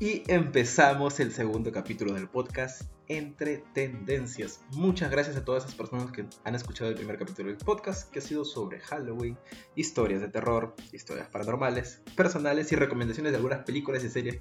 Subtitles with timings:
[0.00, 4.60] Y empezamos el segundo capítulo del podcast Entre Tendencias.
[4.70, 8.20] Muchas gracias a todas esas personas que han escuchado el primer capítulo del podcast, que
[8.20, 9.36] ha sido sobre Halloween,
[9.74, 14.40] historias de terror, historias paranormales, personales y recomendaciones de algunas películas y series.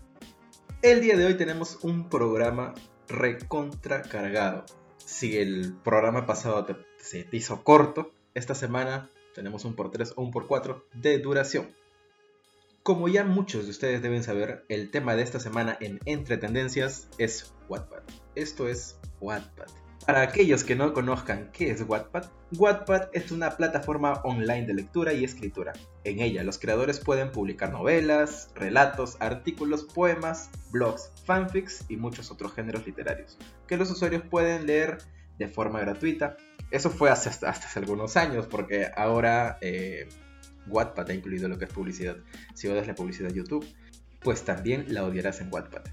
[0.83, 2.75] El día de hoy tenemos un programa
[3.07, 4.63] recontra cargado.
[5.03, 6.67] Si el programa pasado
[6.97, 11.17] se te hizo corto, esta semana tenemos un por 3 o un por 4 de
[11.17, 11.73] duración.
[12.87, 17.09] Como ya muchos de ustedes deben saber, el tema de esta semana en Entre Tendencias
[17.17, 18.03] es Wattpad.
[18.33, 19.67] Esto es Wattpad.
[20.05, 22.27] Para aquellos que no conozcan qué es Wattpad,
[22.57, 25.73] Wattpad es una plataforma online de lectura y escritura.
[26.05, 32.53] En ella los creadores pueden publicar novelas, relatos, artículos, poemas, blogs, fanfics y muchos otros
[32.53, 34.99] géneros literarios, que los usuarios pueden leer
[35.37, 36.37] de forma gratuita.
[36.71, 40.07] Eso fue hasta, hace algunos años, porque ahora eh,
[40.69, 42.17] Wattpad ha incluido lo que es publicidad.
[42.53, 43.65] Si odias la publicidad YouTube,
[44.21, 45.83] pues también la odiarás en Wattpad.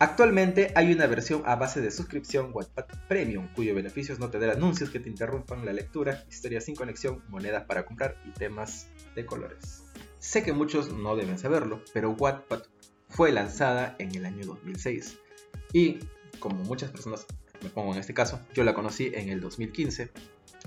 [0.00, 4.50] Actualmente hay una versión a base de suscripción Wattpad Premium, cuyo beneficio es no tener
[4.50, 9.24] anuncios que te interrumpan la lectura, historias sin conexión, monedas para comprar y temas de
[9.24, 9.84] colores.
[10.18, 12.62] Sé que muchos no deben saberlo, pero Wattpad
[13.08, 15.18] fue lanzada en el año 2006
[15.72, 16.00] y,
[16.40, 17.26] como muchas personas
[17.62, 20.10] me pongo en este caso, yo la conocí en el 2015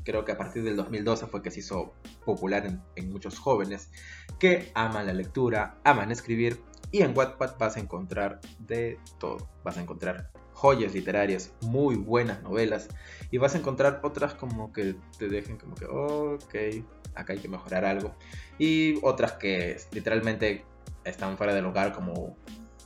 [0.04, 1.94] creo que a partir del 2012 fue que se hizo
[2.26, 3.92] popular en, muchos jóvenes
[4.40, 9.50] que aman la lectura, aman escribir y en Wattpad vas a encontrar de todo.
[9.64, 12.88] Vas a encontrar joyas literarias, muy buenas novelas
[13.30, 17.48] y vas a encontrar otras como que te dejen como que, ok, acá hay que
[17.48, 18.16] mejorar algo
[18.58, 20.66] y otras que literalmente
[21.04, 22.38] están fuera del lugar como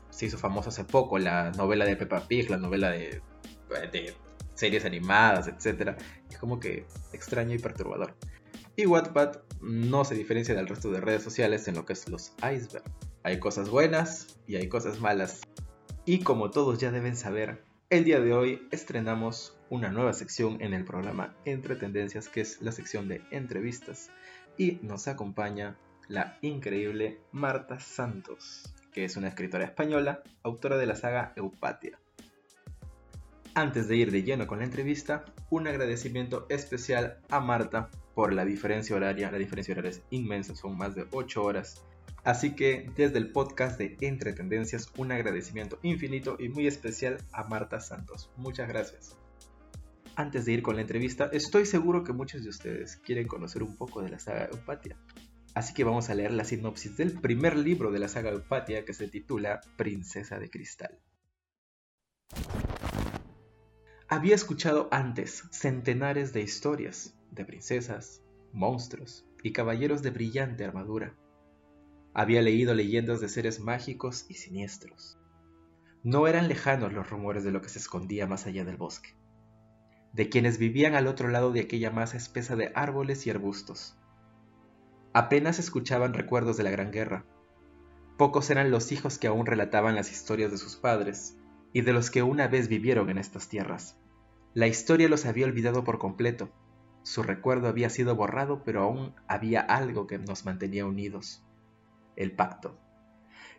[0.10, 3.22] se hizo famoso hace poco la novela de Peppa Pig, la novela de,
[3.92, 4.16] de
[4.62, 5.98] series animadas, etc.
[6.30, 8.16] Es como que extraño y perturbador.
[8.76, 12.34] Y Wattpad no se diferencia del resto de redes sociales en lo que es los
[12.38, 12.84] iceberg.
[13.24, 15.42] Hay cosas buenas y hay cosas malas.
[16.06, 20.74] Y como todos ya deben saber, el día de hoy estrenamos una nueva sección en
[20.74, 24.12] el programa Entre Tendencias, que es la sección de entrevistas.
[24.58, 25.76] Y nos acompaña
[26.08, 32.01] la increíble Marta Santos, que es una escritora española, autora de la saga Eupatia.
[33.54, 38.46] Antes de ir de lleno con la entrevista, un agradecimiento especial a Marta por la
[38.46, 39.30] diferencia horaria.
[39.30, 41.86] La diferencia horaria es inmensa, son más de 8 horas.
[42.24, 47.44] Así que desde el podcast de Entre Tendencias, un agradecimiento infinito y muy especial a
[47.44, 48.32] Marta Santos.
[48.38, 49.18] Muchas gracias.
[50.16, 53.76] Antes de ir con la entrevista, estoy seguro que muchos de ustedes quieren conocer un
[53.76, 54.98] poco de la saga Eupatia.
[55.56, 58.94] Así que vamos a leer la sinopsis del primer libro de la saga Eupatia que
[58.94, 61.02] se titula Princesa de Cristal.
[64.14, 71.16] Había escuchado antes centenares de historias de princesas, monstruos y caballeros de brillante armadura.
[72.14, 75.18] Había leído leyendas de seres mágicos y siniestros.
[76.04, 79.16] No eran lejanos los rumores de lo que se escondía más allá del bosque,
[80.12, 83.98] de quienes vivían al otro lado de aquella masa espesa de árboles y arbustos.
[85.14, 87.24] Apenas escuchaban recuerdos de la Gran Guerra.
[88.18, 91.38] Pocos eran los hijos que aún relataban las historias de sus padres
[91.72, 93.98] y de los que una vez vivieron en estas tierras.
[94.54, 96.50] La historia los había olvidado por completo.
[97.04, 101.42] Su recuerdo había sido borrado, pero aún había algo que nos mantenía unidos.
[102.18, 102.78] El pacto.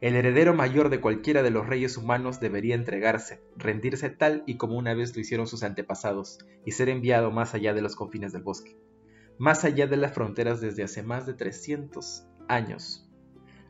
[0.02, 4.76] El heredero mayor de cualquiera de los reyes humanos debería entregarse, rendirse tal y como
[4.76, 8.42] una vez lo hicieron sus antepasados, y ser enviado más allá de los confines del
[8.42, 8.76] bosque,
[9.38, 13.08] más allá de las fronteras desde hace más de 300 años.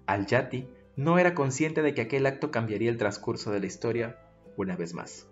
[0.06, 4.18] Al-Yati no era consciente de que aquel acto cambiaría el transcurso de la historia
[4.56, 5.31] una vez más.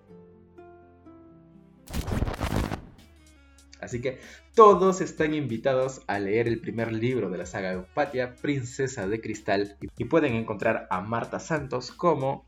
[3.80, 4.20] Así que
[4.54, 9.76] todos están invitados a leer el primer libro de la saga Eupatia, Princesa de Cristal,
[9.96, 12.46] y pueden encontrar a Marta Santos como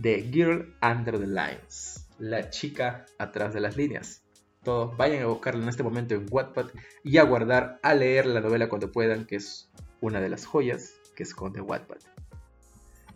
[0.00, 4.24] The Girl Under the Lines, la chica atrás de las líneas.
[4.62, 6.66] Todos vayan a buscarla en este momento en Wattpad
[7.02, 9.70] y a guardar a leer la novela cuando puedan, que es
[10.00, 11.98] una de las joyas que esconde Wattpad.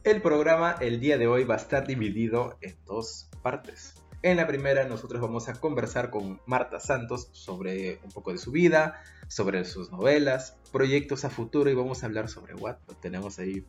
[0.05, 3.95] El programa el día de hoy va a estar dividido en dos partes.
[4.21, 8.51] En la primera nosotros vamos a conversar con Marta Santos sobre un poco de su
[8.51, 12.97] vida, sobre sus novelas, proyectos a futuro y vamos a hablar sobre Wattpad.
[12.97, 13.65] Tenemos ahí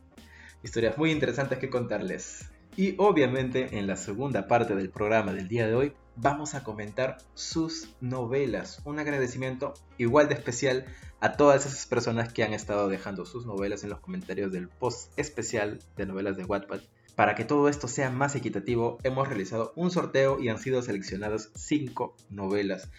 [0.64, 2.50] historias muy interesantes que contarles.
[2.76, 7.18] Y obviamente en la segunda parte del programa del día de hoy vamos a comentar
[7.34, 8.82] sus novelas.
[8.84, 10.84] Un agradecimiento igual de especial
[11.20, 15.16] a todas esas personas que han estado dejando sus novelas en los comentarios del post
[15.16, 16.80] especial de novelas de Wattpad
[17.16, 21.50] para que todo esto sea más equitativo, hemos realizado un sorteo y han sido seleccionadas
[21.54, 22.90] 5 novelas,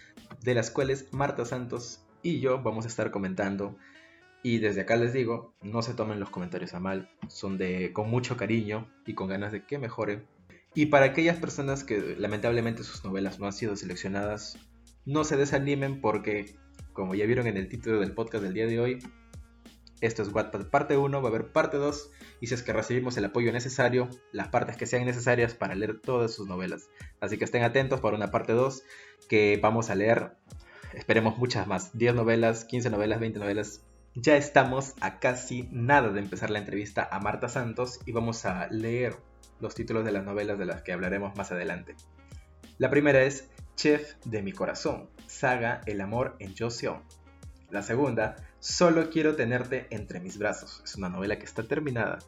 [0.42, 3.76] de las cuales Marta Santos y yo vamos a estar comentando
[4.44, 8.10] Y desde acá les digo, no se tomen los comentarios a mal, son de con
[8.10, 10.26] mucho cariño y con ganas de que mejoren.
[10.74, 14.58] Y para aquellas personas que lamentablemente sus novelas no han sido seleccionadas,
[15.04, 16.56] no se desanimen porque,
[16.92, 18.98] como ya vieron en el título del podcast del día de hoy,
[20.00, 22.10] esto es Wattpad parte 1, va a haber parte 2,
[22.42, 26.00] y si es que recibimos el apoyo necesario, las partes que sean necesarias para leer
[26.00, 26.90] todas sus novelas.
[27.20, 28.82] Así que estén atentos para una parte 2
[29.28, 30.32] que vamos a leer,
[30.92, 33.84] esperemos muchas más, 10 novelas, 15 novelas, 20 novelas,
[34.16, 38.66] ya estamos a casi nada de empezar la entrevista a Marta Santos y vamos a
[38.72, 39.14] leer
[39.60, 41.94] los títulos de las novelas de las que hablaremos más adelante.
[42.78, 47.04] La primera es Chef de mi corazón, saga El amor en Joseon.
[47.70, 52.20] La segunda, Solo quiero tenerte entre mis brazos, es una novela que está terminada.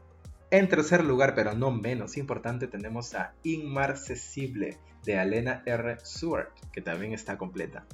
[0.54, 5.96] En tercer lugar, pero no menos importante, tenemos a Inmarcesible de Alena R.
[6.04, 7.84] Seward, que también está completa.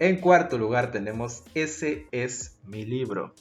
[0.00, 3.36] En cuarto lugar tenemos Ese es mi libro.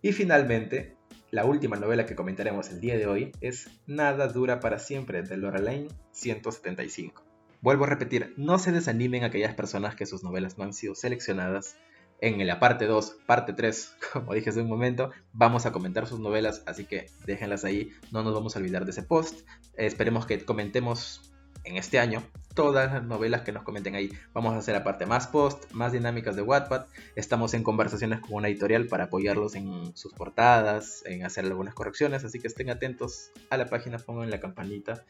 [0.00, 0.96] Y finalmente,
[1.30, 5.36] la última novela que comentaremos el día de hoy es Nada dura para siempre de
[5.36, 7.22] Laura Lane 175.
[7.60, 11.76] Vuelvo a repetir, no se desanimen aquellas personas que sus novelas no han sido seleccionadas.
[12.20, 16.20] En la parte 2, parte 3, como dije hace un momento, vamos a comentar sus
[16.20, 19.46] novelas, así que déjenlas ahí, no nos vamos a olvidar de ese post.
[19.76, 21.34] esperemos que comentemos
[21.64, 22.22] en este año
[22.54, 24.10] todas las novelas que nos comenten ahí.
[24.32, 26.86] Vamos a hacer aparte más posts, más dinámicas de Wattpad.
[27.16, 32.24] Estamos en conversaciones con una editorial para apoyarlos en sus portadas, en hacer algunas correcciones,
[32.24, 35.04] así que estén atentos a la página, pongan la campanita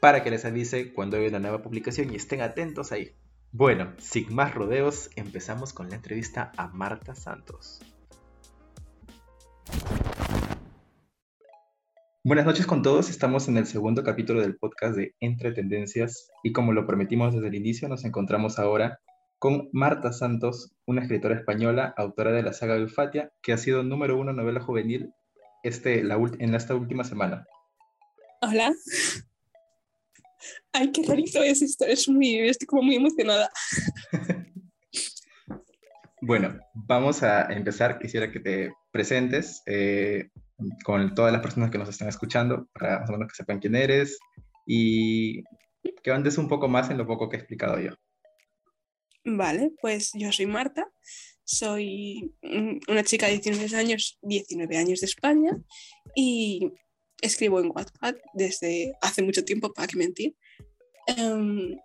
[0.00, 3.12] para que les avise cuando hay una nueva publicación y estén atentos ahí.
[3.52, 7.80] Bueno, sin más rodeos, empezamos con la entrevista a Marta Santos.
[12.22, 16.52] Buenas noches con todos, estamos en el segundo capítulo del podcast de Entre Tendencias y
[16.52, 19.00] como lo prometimos desde el inicio, nos encontramos ahora
[19.38, 23.82] con Marta Santos, una escritora española, autora de la saga de Ulfatia, que ha sido
[23.82, 25.14] número uno novela juvenil
[25.62, 27.46] este, la, en esta última semana.
[28.42, 28.74] Hola.
[30.72, 33.50] Ay, qué rarito es esto, es muy, estoy como muy emocionada.
[36.20, 37.98] bueno, vamos a empezar.
[37.98, 39.62] Quisiera que te presentes.
[39.66, 40.28] Eh,
[40.84, 43.76] con todas las personas que nos están escuchando, para más o menos que sepan quién
[43.76, 44.18] eres
[44.66, 45.42] y
[46.02, 47.92] que andes un poco más en lo poco que he explicado yo.
[49.24, 50.88] Vale, pues yo soy Marta,
[51.44, 52.34] soy
[52.88, 55.52] una chica de 19 años, 19 años de España
[56.14, 56.72] y
[57.20, 60.34] escribo en Wattpad desde hace mucho tiempo, para que mentir.
[61.16, 61.76] Um,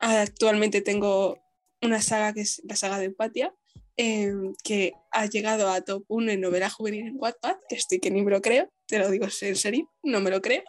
[0.00, 1.38] actualmente tengo
[1.82, 3.52] una saga que es la saga de Empatia,
[3.98, 8.10] Em, que ha llegado a top 1 en novela juvenil en Wattpad, que estoy que
[8.10, 10.62] ni me lo creo, te lo digo en serio, no me lo creo.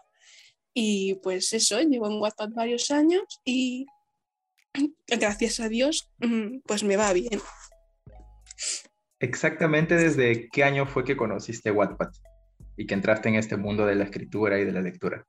[0.74, 3.86] Y pues eso, llevo en Wattpad varios años y
[5.08, 7.42] gracias a Dios, mm, pues me va bien.
[9.20, 12.12] Exactamente desde qué año fue que conociste Wattpad
[12.78, 15.28] y que entraste en este mundo de la escritura y de la lectura.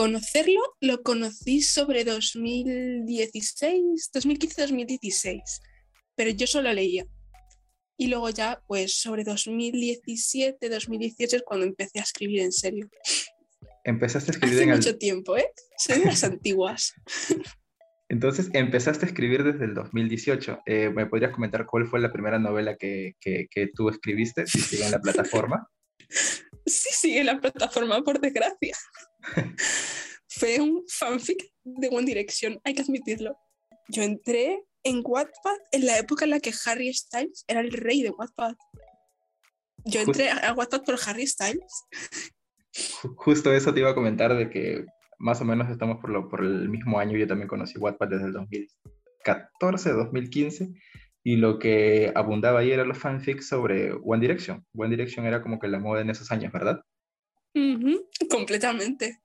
[0.00, 5.42] Conocerlo lo conocí sobre 2016, 2015-2016
[6.16, 7.04] pero yo solo leía.
[7.98, 12.88] Y luego ya, pues sobre 2017, 2018 es cuando empecé a escribir en serio.
[13.84, 15.52] Empezaste a escribir Hace mucho tiempo, ¿eh?
[16.04, 16.94] Las antiguas.
[18.08, 20.60] Entonces, empezaste a escribir desde el 2018.
[20.64, 24.46] Eh, ¿Me podrías comentar cuál fue la primera novela que, que, tú escribiste?
[24.46, 25.68] Si sigue en la plataforma.
[26.70, 28.76] Sí, sigue en la plataforma, por desgracia.
[30.28, 33.36] fue un fanfic de One Direction, hay que admitirlo.
[33.88, 38.02] Yo entré en Wattpad en la época en la que Harry Styles era el rey
[38.02, 38.54] de Wattpad.
[39.84, 41.86] Yo entré a Wattpad por Harry Styles.
[43.16, 44.84] Justo eso te iba a comentar de que
[45.18, 47.18] más o menos estamos por, lo, por el mismo año.
[47.18, 50.70] Yo también conocí Wattpad desde el 2014, 2015.
[51.30, 54.66] Y lo que abundaba ahí era los fanfics sobre One Direction.
[54.74, 56.80] One Direction era como que la moda en esos años, ¿verdad?
[58.28, 59.20] completamente.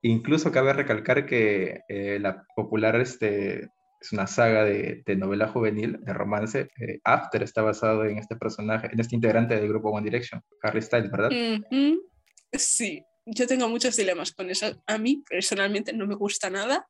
[0.00, 3.64] Incluso cabe recalcar que eh, la popular este,
[4.00, 6.70] es una saga de, novela juvenil, de romance.
[6.80, 10.80] Eh, After está basado en este personaje, en este integrante del grupo One Direction, Harry
[10.80, 11.28] Styles, ¿verdad?
[12.54, 14.82] Sí, yo tengo muchos dilemas con eso.
[14.86, 16.88] A mí personalmente no me gusta nada,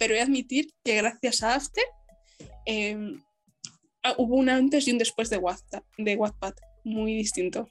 [0.00, 1.84] pero he de admitir que gracias a After
[2.66, 3.22] em,
[4.02, 5.40] ah, hubo un antes y un después de
[5.98, 6.54] de Wattpad
[6.84, 7.68] muy distinto.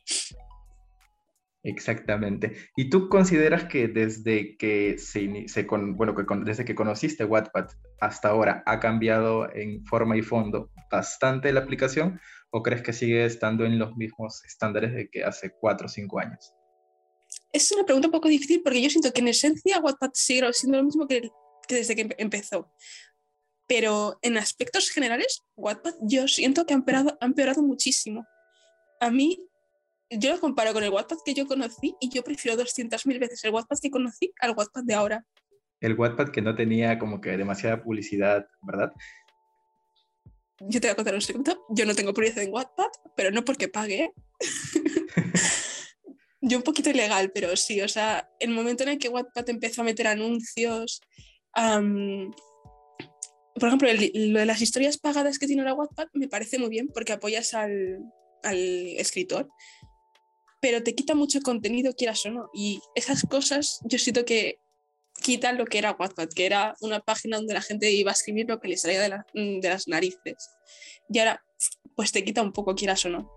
[1.63, 2.57] Exactamente.
[2.75, 7.69] ¿Y tú consideras que desde que se, se bueno, que desde que conociste Wattpad
[8.01, 12.19] hasta ahora ha cambiado en forma y fondo bastante la aplicación
[12.51, 16.19] o crees que sigue estando en los mismos estándares de que hace cuatro o cinco
[16.19, 16.53] años?
[17.53, 20.79] Es una pregunta un poco difícil porque yo siento que en esencia Wattpad sigue siendo
[20.79, 21.29] lo mismo que,
[21.69, 22.73] desde que empezó.
[23.75, 28.23] Pero en aspectos generales, Wattpad yo siento que ha empeorado, ha empeorado muchísimo.
[28.99, 29.43] A mí,
[30.11, 33.49] yo lo comparo con el Wattpad que yo conocí y yo prefiero 200.000 veces el
[33.49, 35.25] Wattpad que conocí al Wattpad de ahora.
[35.81, 38.91] El Wattpad que no tenía como que demasiada publicidad, ¿verdad?
[40.59, 41.65] Yo te voy a contar un secreto.
[41.69, 44.13] Yo no tengo publicidad en Wattpad, pero no porque pague.
[46.41, 49.81] yo un poquito ilegal, pero sí, o sea, el momento en el que Wattpad empezó
[49.81, 51.01] a meter anuncios,
[53.55, 56.89] por ejemplo, lo de las historias pagadas que tiene la Wattpad me parece muy bien
[56.93, 57.99] porque apoyas al,
[58.43, 58.57] al
[58.97, 59.49] escritor,
[60.61, 64.59] pero te quita mucho contenido, quieras o no, y esas cosas yo siento que
[65.21, 68.47] quitan lo que era Wattpad, que era una página donde la gente iba a escribir
[68.47, 70.51] lo que le salía de, de las narices.
[71.09, 71.41] Y ahora,
[71.95, 73.31] pues te quita un poco, quieras o no.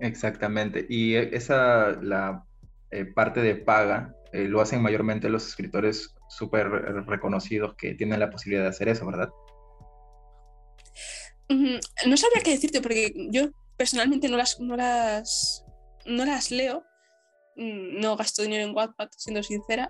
[0.00, 0.86] Exactamente.
[0.88, 2.44] Y e, esa, la
[2.90, 6.68] eh, parte de paga, eh, lo hacen mayormente los escritores súper
[7.06, 9.30] reconocidos que tienen la posibilidad de hacer eso, ¿verdad?
[11.48, 15.64] No sabría qué decirte porque yo personalmente no las, no las,
[16.04, 16.84] no las leo,
[17.56, 19.88] mm, no gasto dinero en Wattpad, siendo sincera,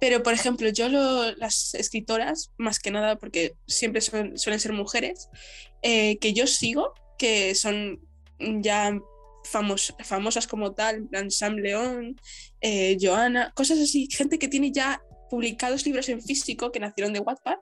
[0.00, 5.28] pero por ejemplo, yo las escritoras, más que nada porque siempre suelen ser mujeres,
[5.82, 8.00] eh, que yo sigo, que son
[8.38, 8.98] ya
[9.44, 12.20] famosas como tal, Sam León,
[12.60, 17.20] eh, Joana, cosas así, gente que tiene ya publicados libros en físico que nacieron de
[17.20, 17.58] Wattpad,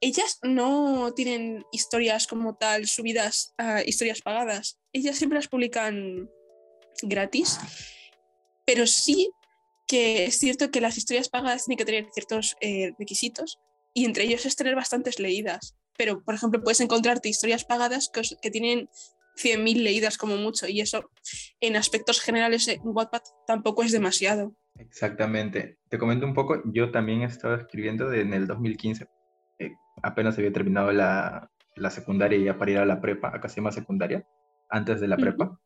[0.00, 4.78] ellas no tienen historias como tal subidas a historias pagadas.
[4.92, 6.28] Ellas siempre las publican
[7.02, 7.58] gratis,
[8.64, 9.30] pero sí
[9.86, 13.58] que es cierto que las historias pagadas tienen que tener ciertos eh, requisitos
[13.92, 15.74] y entre ellos es tener bastantes leídas.
[15.98, 18.88] Pero, por ejemplo, puedes encontrarte historias pagadas que tienen
[19.36, 21.10] 100.000 leídas como mucho y eso
[21.60, 24.54] en aspectos generales en Wattpad tampoco es demasiado.
[24.76, 25.78] Exactamente.
[25.88, 29.06] Te comento un poco, yo también estaba escribiendo en el 2015,
[29.58, 29.72] eh,
[30.02, 33.74] apenas había terminado la, la, secundaria ya para ir a la prepa, a casi más
[33.74, 34.26] secundaria,
[34.70, 35.60] antes de la prepa.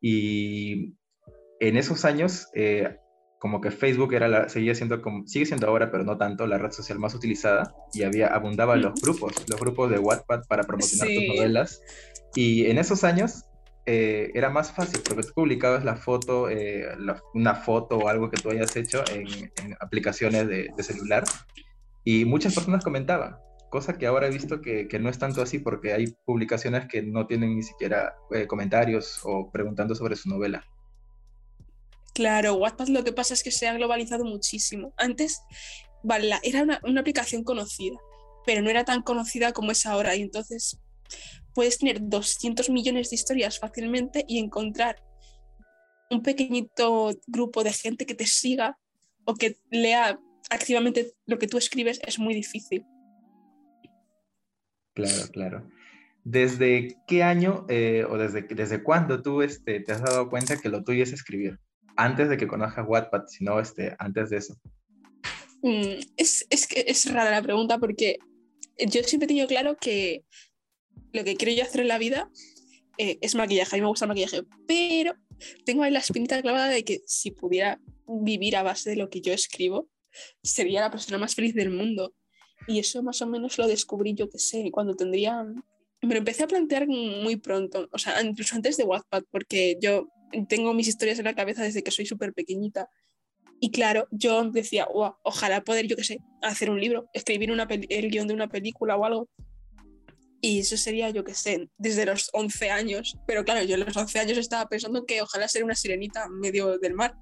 [0.00, 0.96] Y
[1.60, 2.96] en esos años, eh,
[3.40, 6.58] como que Facebook era la, seguía siendo como, sigue siendo ahora, pero no tanto, la
[6.58, 11.08] red social más utilizada y había, abundaban los grupos, los grupos de Wattpad para promocionar
[11.08, 11.80] tus novelas.
[12.34, 13.46] Y en esos años
[13.86, 16.86] eh, era más fácil porque tú publicabas la foto, eh,
[17.32, 21.24] una foto o algo que tú hayas hecho en, aplicaciones de, celular
[22.04, 23.38] y muchas personas comentaban,
[23.70, 27.00] cosa que ahora he visto que, que, no es tanto así porque hay publicaciones que
[27.00, 30.62] no tienen ni siquiera eh, comentarios o preguntando sobre su novela.
[32.14, 34.92] Claro, WhatsApp lo que pasa es que se ha globalizado muchísimo.
[34.96, 35.42] Antes,
[36.02, 37.96] vale, era una, aplicación conocida,
[38.44, 40.80] pero no era tan conocida como es ahora y entonces
[41.54, 45.02] puedes tener 200 millones de historias fácilmente y encontrar
[46.10, 48.76] un pequeñito grupo de gente que te siga
[49.24, 50.18] o que lea
[50.50, 52.84] activamente lo que tú escribes es muy difícil.
[54.94, 55.70] Claro, claro.
[56.24, 60.68] ¿Desde qué año eh, o desde, desde cuándo tú este, te has dado cuenta que
[60.68, 61.58] lo tuyo es escribir?
[62.00, 64.54] Antes de que conozcas Wattpad, sino este, antes de eso.
[65.62, 68.16] Mm, es, es, que es rara la pregunta porque
[68.78, 70.24] yo siempre he tenido claro que
[71.12, 72.30] lo que quiero yo hacer en la vida
[72.96, 75.12] eh, es maquillaje, a mí me gusta el maquillaje, pero
[75.66, 79.20] tengo ahí la espinita clavada de que si pudiera vivir a base de lo que
[79.20, 79.90] yo escribo,
[80.42, 82.14] sería la persona más feliz del mundo.
[82.66, 85.44] Y eso más o menos lo descubrí yo que sé, cuando tendría...
[86.02, 90.08] Me lo empecé a plantear muy pronto, o sea, incluso antes de Wattpad, porque yo
[90.48, 92.88] tengo mis historias en la cabeza desde que soy súper pequeñita.
[93.60, 94.88] Y claro, yo decía,
[95.22, 98.96] ojalá poder, yo qué sé, hacer un libro, escribir una el guion de una película
[98.96, 99.28] o algo.
[100.40, 103.18] Y eso sería, yo qué sé, desde los 11 años.
[103.26, 106.38] Pero claro, yo a los 11 años estaba pensando que ojalá ser una sirenita en
[106.38, 107.14] medio del mar.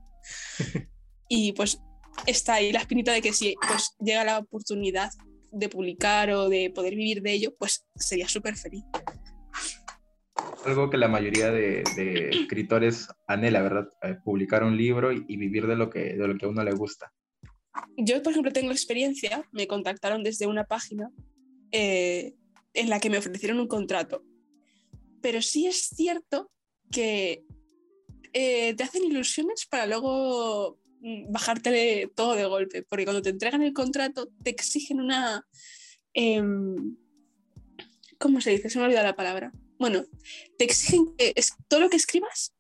[1.29, 1.81] y pues
[2.27, 5.11] está ahí la espinita de que si pues, llega la oportunidad
[5.51, 8.85] de publicar o de poder vivir de ello, pues sería súper feliz.
[10.65, 11.83] Algo que la mayoría de,
[12.31, 13.89] escritores anhela, ¿verdad?
[14.03, 16.73] Eh, publicar un libro y, vivir de lo, que, de lo que a uno le
[16.73, 17.13] gusta.
[17.97, 21.11] Yo, por ejemplo, tengo experiencia, me contactaron desde una página
[21.73, 22.35] eh,
[22.75, 24.25] en la que me ofrecieron un contrato.
[25.23, 26.51] Pero sí es cierto
[26.91, 27.45] que
[28.33, 33.63] eh, te hacen ilusiones para luego mm, bajarte todo de golpe, porque cuando te entregan
[33.63, 35.47] el contrato te exigen una...
[36.15, 36.97] Em,
[38.19, 38.69] ¿Cómo se dice?
[38.69, 39.53] Se me ha olvidado la palabra.
[39.79, 40.05] Bueno,
[40.57, 42.55] te exigen que es, todo lo que escribas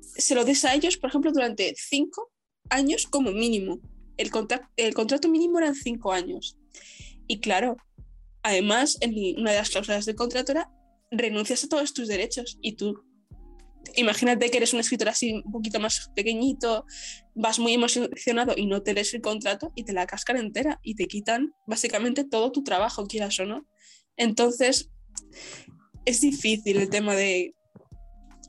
[0.00, 2.32] se lo des a ellos, por ejemplo, durante cinco
[2.70, 3.80] años como mínimo.
[4.16, 4.30] El,
[4.76, 6.58] el contrato mínimo eran cinco años.
[7.28, 7.76] Y claro,
[8.42, 10.70] Además, en una de las cláusulas del contrato era
[11.10, 13.04] renuncias a todos tus derechos y tú
[13.94, 16.84] imagínate que eres un escritor así un poquito más pequeñito,
[17.34, 20.94] vas muy emocionado y no te lees el contrato y te la cascan entera y
[20.94, 23.66] te quitan básicamente todo tu trabajo, quieras o no.
[24.16, 24.90] Entonces,
[26.08, 27.54] es difícil el tema de,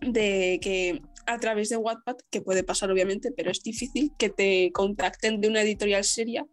[0.01, 4.71] de que a través de Wattpad, que puede pasar obviamente, pero es difícil que te
[4.71, 6.45] contacten de una editorial seria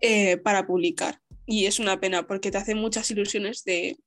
[0.00, 1.20] eh, para publicar.
[1.46, 3.98] Y es una pena porque te hacen muchas ilusiones de,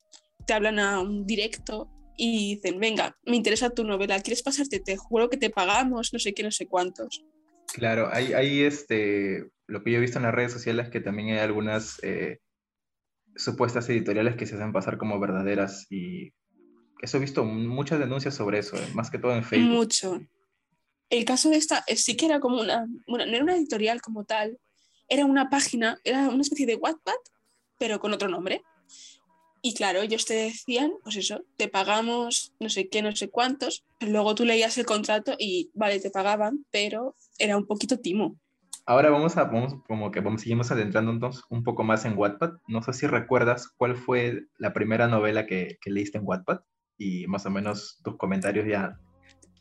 [0.47, 4.79] te hablan a un directo y dicen, venga, me interesa tu novela, ¿quieres pasarte?
[4.79, 7.23] Te juro que te pagamos, no sé qué, no sé cuántos.
[7.73, 11.39] Claro, hay, este, lo que yo he visto en las redes sociales que también hay
[11.39, 12.39] algunas eh,
[13.35, 16.33] supuestas editoriales que se hacen pasar como verdaderas y
[17.01, 19.69] eso he visto muchas denuncias sobre eso, eh, más que todo en Facebook.
[19.69, 20.21] Mucho.
[21.09, 24.01] El caso de esta eh, sí que era como una, bueno, no era una editorial
[24.01, 24.57] como tal,
[25.09, 27.13] era una página, era una especie de Wattpad,
[27.77, 28.63] pero con otro nombre.
[29.61, 33.85] Y claro, ellos te decían, pues eso, te pagamos no sé qué, no sé cuántos,
[33.99, 38.37] pero luego tú leías el contrato y vale, te pagaban, pero era un poquito timo.
[38.85, 42.53] Ahora vamos a, vamos, como que vamos, seguimos adentrándonos un poco más en Wattpad.
[42.67, 46.61] No sé si recuerdas cuál fue la primera novela que, que leíste en Wattpad
[46.97, 48.99] y más o menos tus comentarios ya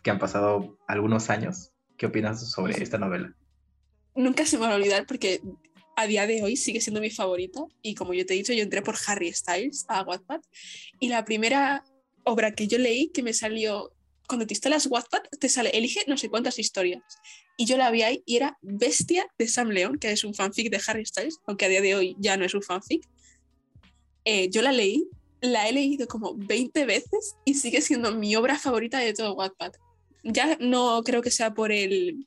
[0.02, 1.72] que han pasado algunos años.
[1.96, 3.34] ¿Qué opinas sobre esta novela?
[4.16, 5.40] Nunca se me va a olvidar porque
[5.96, 8.62] a día de hoy sigue siendo mi favorita y como yo te he dicho, yo
[8.62, 10.40] entré por Harry Styles a Wattpad
[10.98, 11.84] y la primera
[12.24, 13.91] obra que yo leí que me salió,
[14.26, 17.02] cuando te instalas Wattpad, te sale, elige no sé cuántas historias.
[17.56, 20.70] Y yo la vi ahí y era Bestia de Sam León, que es un fanfic
[20.70, 23.06] de Harry Styles, aunque a día de hoy ya no es un fanfic.
[24.24, 25.08] Eh, yo la leí,
[25.40, 29.72] la he leído como 20 veces y sigue siendo mi obra favorita de todo Wattpad.
[30.22, 32.26] Ya no creo que sea por, el,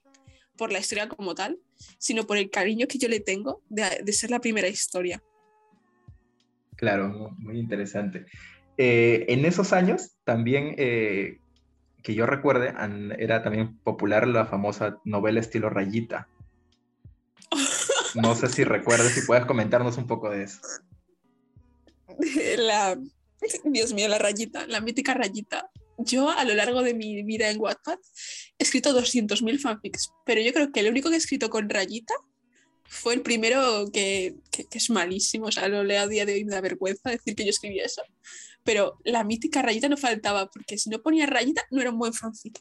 [0.58, 1.58] por la historia como tal,
[1.98, 5.24] sino por el cariño que yo le tengo de, ser la primera historia.
[6.76, 8.26] Claro, muy interesante.
[8.78, 11.40] Eh, en esos años también, eh,
[12.06, 12.72] que yo recuerde,
[13.18, 16.30] era también popular la famosa novela estilo rayita.
[18.14, 20.62] No sé si recuerdas, si puedes comentarnos un poco de eso.
[22.58, 22.96] La,
[23.66, 27.60] Dios mío, la rayita, la mítica rayita yo a lo largo de mi vida en
[27.60, 27.98] Wattpad
[28.60, 32.14] he escrito 200.000 fanfics, pero yo creo que el único que he escrito con rayita
[32.84, 36.46] fue el primero que, que, es malísimo, o sea, lo leo a día de hoy
[36.46, 38.04] me da vergüenza decir que yo escribí eso,
[38.66, 42.14] pero la mítica rayita no faltaba, porque si no ponía rayita no era un buen
[42.14, 42.60] fanfic.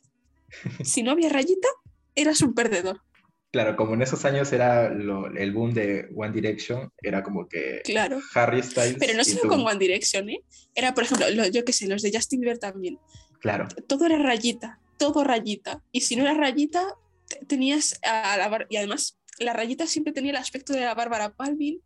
[0.85, 1.67] Si no había rayita,
[2.15, 3.01] eras un perdedor.
[3.51, 8.21] Claro, como en esos años era el boom de One Direction, era como que claro.
[8.35, 8.97] Harry Styles.
[8.99, 10.43] Pero no solo con One Direction, ¿eh?
[10.75, 12.99] Era, por ejemplo, yo qué sé, los de Justin Bieber también.
[13.41, 13.69] Claro.
[13.87, 15.83] Todo era rayita, todo rayita.
[15.93, 16.97] Y si no era rayita,
[17.47, 21.81] tenías a la y además la rayita siempre tenía el aspecto de la Bárbara Palvin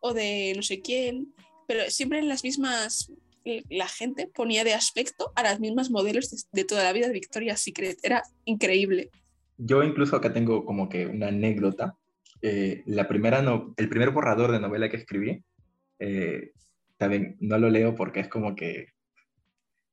[0.00, 1.32] o de no sé quién,
[1.66, 3.10] pero siempre en las mismas
[3.44, 7.60] la gente ponía de aspecto a las mismas modelos de, toda la vida de Victoria's
[7.60, 7.98] Secret.
[8.02, 9.10] Era increíble.
[9.58, 11.96] Yo incluso acá tengo como que una anécdota.
[12.42, 15.42] Eh, la primera no, el primer borrador de novela que escribí,
[15.98, 16.52] eh,
[16.96, 18.88] también no lo leo porque es como que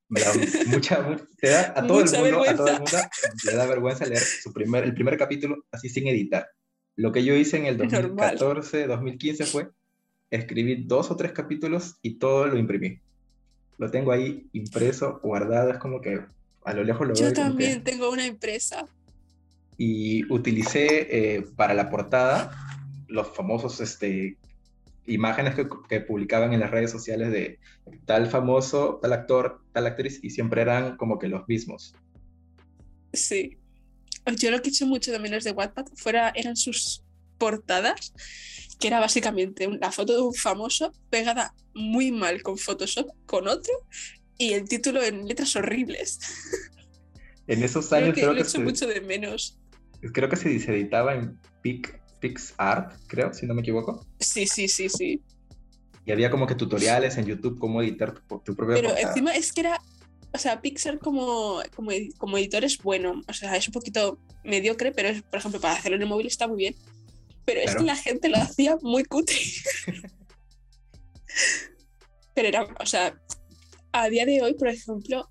[0.10, 0.32] me da
[0.68, 2.98] mucha, te da a todo, el mundo, a todo el mundo
[3.46, 6.48] le da vergüenza leer su primer, el primer capítulo así sin editar.
[6.98, 9.70] Lo que yo hice en el 2014, 2015 fue
[10.30, 13.00] escribir dos o tres capítulos y todo lo imprimí.
[13.78, 16.22] Lo tengo ahí impreso, guardado, es como que
[16.64, 17.30] a lo lejos lo veo.
[17.30, 18.86] Yo también tengo una impresa.
[19.78, 22.52] Y utilicé eh, para la portada
[23.08, 24.38] los famosos este,
[25.06, 25.56] imágenes
[25.90, 27.60] que, publicaban en las redes sociales de
[28.06, 31.96] tal famoso, tal actor, tal actriz, y siempre eran como que los mismos.
[33.14, 33.58] Sí.
[34.38, 37.04] Yo lo que he hecho mucho de menos de Wattpad fuera, eran sus
[37.42, 38.14] portadas,
[38.80, 43.74] que era básicamente la foto de un famoso pegada muy mal con Photoshop con otro
[44.38, 46.20] y el título en letras horribles.
[47.48, 49.60] En esos años creo que, lo he hecho mucho de menos.
[50.14, 54.06] Creo que se, se editaba en PIC PixArt, creo, si no me equivoco.
[54.20, 55.22] Sí, sí, sí, sí.
[56.06, 59.52] Y había como que tutoriales en YouTube cómo editar tu, tu propia Pero encima es
[59.52, 59.82] que era,
[60.32, 64.94] o sea, Pixar como, como, como, editor es bueno, o sea, es un poquito mediocre,
[64.94, 66.76] pero por ejemplo para hacerlo en el móvil está muy bien.
[67.46, 69.38] Pero es que la gente lo hacía muy cutre.
[72.36, 73.20] pero era, o sea,
[73.92, 75.30] a día de hoy, por ejemplo,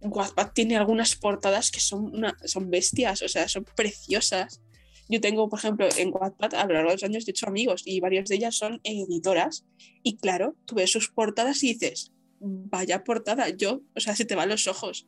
[0.00, 4.60] Wattpad tiene algunas portadas que son, una, son bestias, o sea, son preciosas.
[5.08, 7.82] Yo tengo, por ejemplo, en Wattpad a lo largo de los años he hecho amigos
[7.84, 9.64] y varias de ellas son editoras.
[10.02, 14.34] Y claro, tú ves sus portadas y dices, vaya portada, yo, o sea, se te
[14.34, 15.06] van los ojos.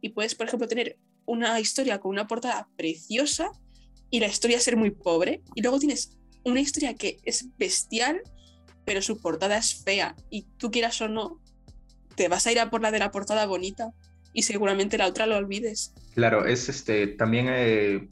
[0.00, 3.52] Y puedes, por ejemplo, tener una historia con una portada preciosa
[4.10, 5.42] y la historia ser muy pobre.
[5.54, 8.22] Y luego tienes una historia que es bestial,
[8.84, 10.16] pero su portada es fea.
[10.30, 11.40] Y tú quieras o no,
[12.14, 13.92] te vas a ir a por la de la portada bonita
[14.32, 15.94] y seguramente la otra lo olvides.
[16.14, 18.08] Claro, es este, también eh,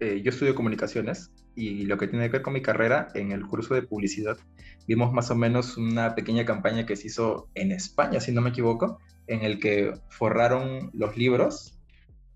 [0.00, 3.46] eh, yo estudio comunicaciones y lo que tiene que ver con mi carrera, en el
[3.46, 4.38] curso de publicidad,
[4.86, 8.50] vimos más o menos una pequeña campaña que se hizo en España, si no me
[8.50, 11.78] equivoco, en el que forraron los libros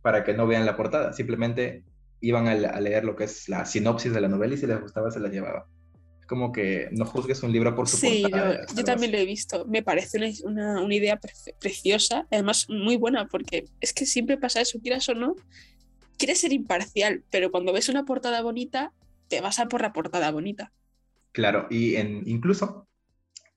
[0.02, 1.82] para que no vean la portada, simplemente
[2.20, 5.10] iban a, leer lo que es la sinopsis de la novela y si les gustaba
[5.10, 5.66] se la llevaba.
[6.20, 8.66] Es como que no juzgues un libro por su portada.
[8.66, 9.64] Sí, yo, también lo he visto.
[9.66, 11.20] Me parece una, una idea
[11.60, 15.36] preciosa, además muy buena, porque es que siempre pasa eso, quieras o no,
[16.16, 18.92] quieres ser imparcial, pero cuando ves una portada bonita,
[19.28, 20.72] te vas a por la portada bonita.
[21.32, 22.88] Claro, y en, incluso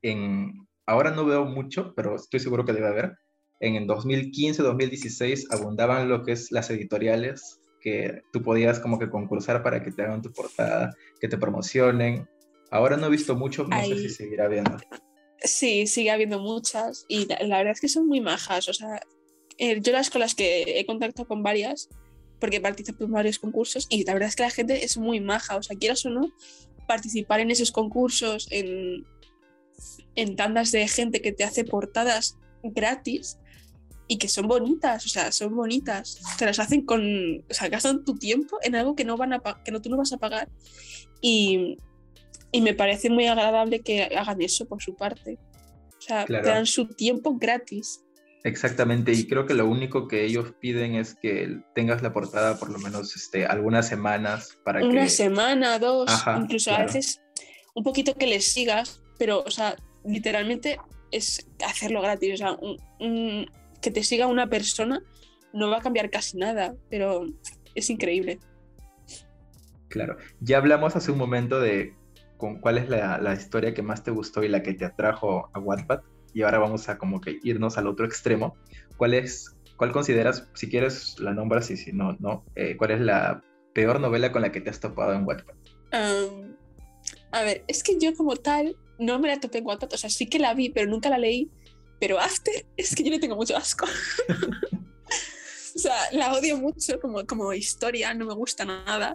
[0.01, 3.17] en, ahora no veo mucho, pero estoy seguro que debe haber,
[3.59, 9.63] en 2015, 2016 abundaban lo que es las editoriales, que tú podías como que concursar
[9.63, 12.27] para que te hagan tu portada, que te promocionen.
[12.71, 14.77] Ahora no he visto mucho, no sé si seguirá viendo.
[15.41, 18.67] Sí, sigue habiendo muchas y la, verdad es que son muy majas.
[18.67, 18.99] O sea,
[19.57, 21.89] eh, yo las con las que he contactado con varias,
[22.39, 25.55] porque participo en varios concursos y la verdad es que la gente es muy maja.
[25.55, 26.33] O sea, quieras o no,
[26.87, 29.05] participar en esos concursos, en,
[30.15, 33.39] en tandas de gente que te hace portadas gratis,
[34.11, 36.19] y que son bonitas, o sea, son bonitas.
[36.37, 37.01] Te las hacen con,
[37.49, 39.97] o sea, gastan tu tiempo en algo que no van a que no tú no
[39.97, 40.49] vas a pagar
[41.21, 41.77] y,
[42.51, 45.37] y me parece muy agradable que hagan eso por su parte.
[45.97, 48.03] O sea, te dan su tiempo gratis.
[48.43, 52.71] Exactamente, y creo que lo único que ellos piden es que tengas la portada por
[52.71, 56.09] lo menos este, algunas semanas para Una semana, dos,
[56.41, 57.21] incluso a veces
[57.75, 60.79] un poquito que les sigas, pero, o sea, literalmente
[61.11, 62.57] es hacerlo gratis, o sea,
[62.99, 63.45] un,
[63.81, 65.01] que te siga una persona
[65.53, 67.25] no va a cambiar casi nada, pero
[67.75, 68.39] es increíble.
[69.89, 71.95] Claro, ya hablamos hace un momento de
[72.37, 75.59] con cuál es la, historia que más te gustó y la que te atrajo a
[75.59, 75.99] Wattpad,
[76.33, 78.55] y ahora vamos a como que irnos al otro extremo.
[78.95, 83.01] ¿Cuál es, cuál consideras, si quieres la nombras y si no, no, eh, cuál es
[83.01, 85.55] la peor novela con la que te has topado en Wattpad?
[87.31, 90.09] a ver, es que yo como tal no me la topé en Wattpad, o sea,
[90.09, 91.51] sí que la vi, pero nunca la leí,
[91.99, 93.85] pero After es que yo le tengo mucho asco.
[95.75, 99.13] o sea, la odio mucho como, como historia, no me gusta nada.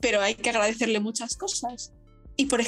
[0.00, 1.92] Pero hay que agradecerle muchas cosas.
[2.36, 2.60] Y por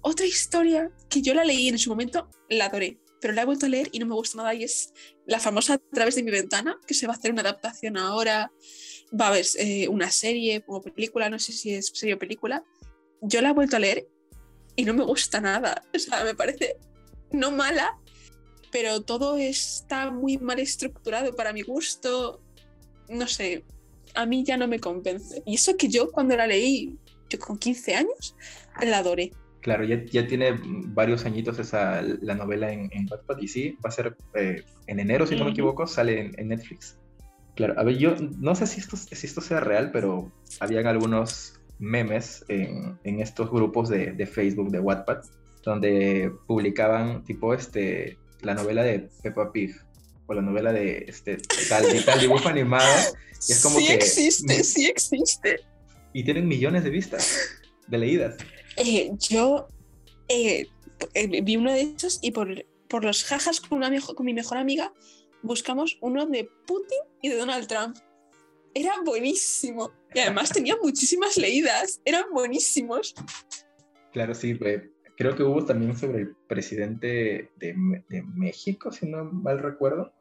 [0.00, 3.66] otra historia que yo la leí en su momento, la adoré, pero la he vuelto
[3.66, 4.92] a leer y no me gusta nada y es
[5.26, 8.50] la famosa A través de mi ventana, que se va a hacer una adaptación ahora,
[9.18, 12.64] va a haber eh, una serie o película, no sé si es serie o película.
[13.20, 14.08] Yo la he vuelto a leer
[14.74, 15.82] y no me gusta nada.
[15.94, 16.78] O sea, me parece
[17.30, 17.98] no mala,
[18.70, 22.40] pero todo está muy mal estructurado para mi gusto.
[23.08, 23.64] No sé,
[24.14, 25.42] a mí ya no me convence.
[25.44, 26.96] Y eso que yo cuando la leí,
[27.28, 28.36] yo con 15 años,
[28.82, 29.32] la adoré.
[29.60, 33.88] Claro, ya, ya tiene varios añitos esa, la novela en, en Wattpad y sí, va
[33.88, 36.98] a ser eh, en enero, si no me equivoco, sale en, Netflix.
[37.56, 41.60] Claro, a ver, yo no sé si esto, si esto sea real, pero habían algunos
[41.78, 45.18] memes en, en estos grupos de, de, Facebook, de Wattpad,
[45.62, 49.74] donde publicaban tipo este la novela de Peppa Pig
[50.26, 52.88] o la novela de este tal, tal dibujo animado.
[53.48, 55.60] Y es como sí existe, sí existe.
[56.12, 57.38] Y tienen millones de vistas,
[57.86, 58.36] de leídas.
[58.76, 59.68] Eh, yo
[60.28, 60.66] eh,
[61.14, 64.58] eh, vi uno de esos y por, por los jajas con, una con mi mejor
[64.58, 64.92] amiga
[65.42, 67.96] buscamos uno de Putin y de Donald Trump.
[68.74, 69.92] Era buenísimo.
[70.14, 72.00] Y además tenía muchísimas leídas.
[72.04, 73.14] Eran buenísimos.
[74.12, 74.58] Claro, sí.
[75.20, 77.74] Creo que hubo también sobre el presidente de,
[78.22, 80.14] México, si no mal recuerdo,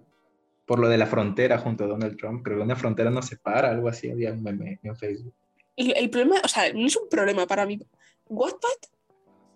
[0.66, 2.44] por lo de la frontera junto a Donald Trump.
[2.44, 5.34] Creo que una frontera nos separa, algo así, había un meme en Facebook.
[5.78, 7.80] El, el problema, o sea, no es un problema para mí.
[8.28, 8.90] Wattpad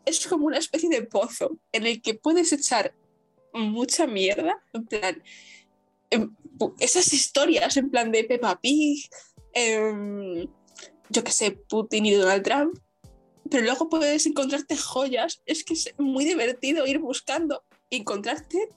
[0.06, 2.96] es como una especie de pozo en el que puedes echar
[3.54, 5.22] mucha mierda, en plan,
[6.80, 9.10] esas historias en plan de Peppa Pig,
[9.52, 10.48] em,
[11.10, 12.80] yo qué sé, Putin y Donald Trump,
[13.50, 15.42] pero luego puedes encontrarte joyas.
[15.46, 18.70] Es que es muy divertido ir buscando y encontrarte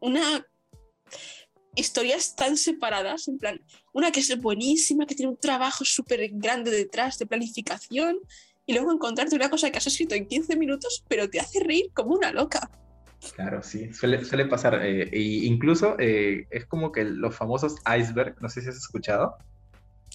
[0.00, 0.46] una
[1.74, 3.60] historias tan separadas, en plan,
[3.92, 8.18] una que es buenísima, que tiene un trabajo súper grande detrás de planificación,
[8.66, 11.90] y luego encontrarte una cosa que has escrito en 15 minutos, pero te hace reír
[11.94, 12.70] como una loca.
[13.34, 14.84] Claro, sí, suele, pasar.
[14.84, 19.36] Eh, e incluso eh, es como que los famosos iceberg, no sé si has escuchado.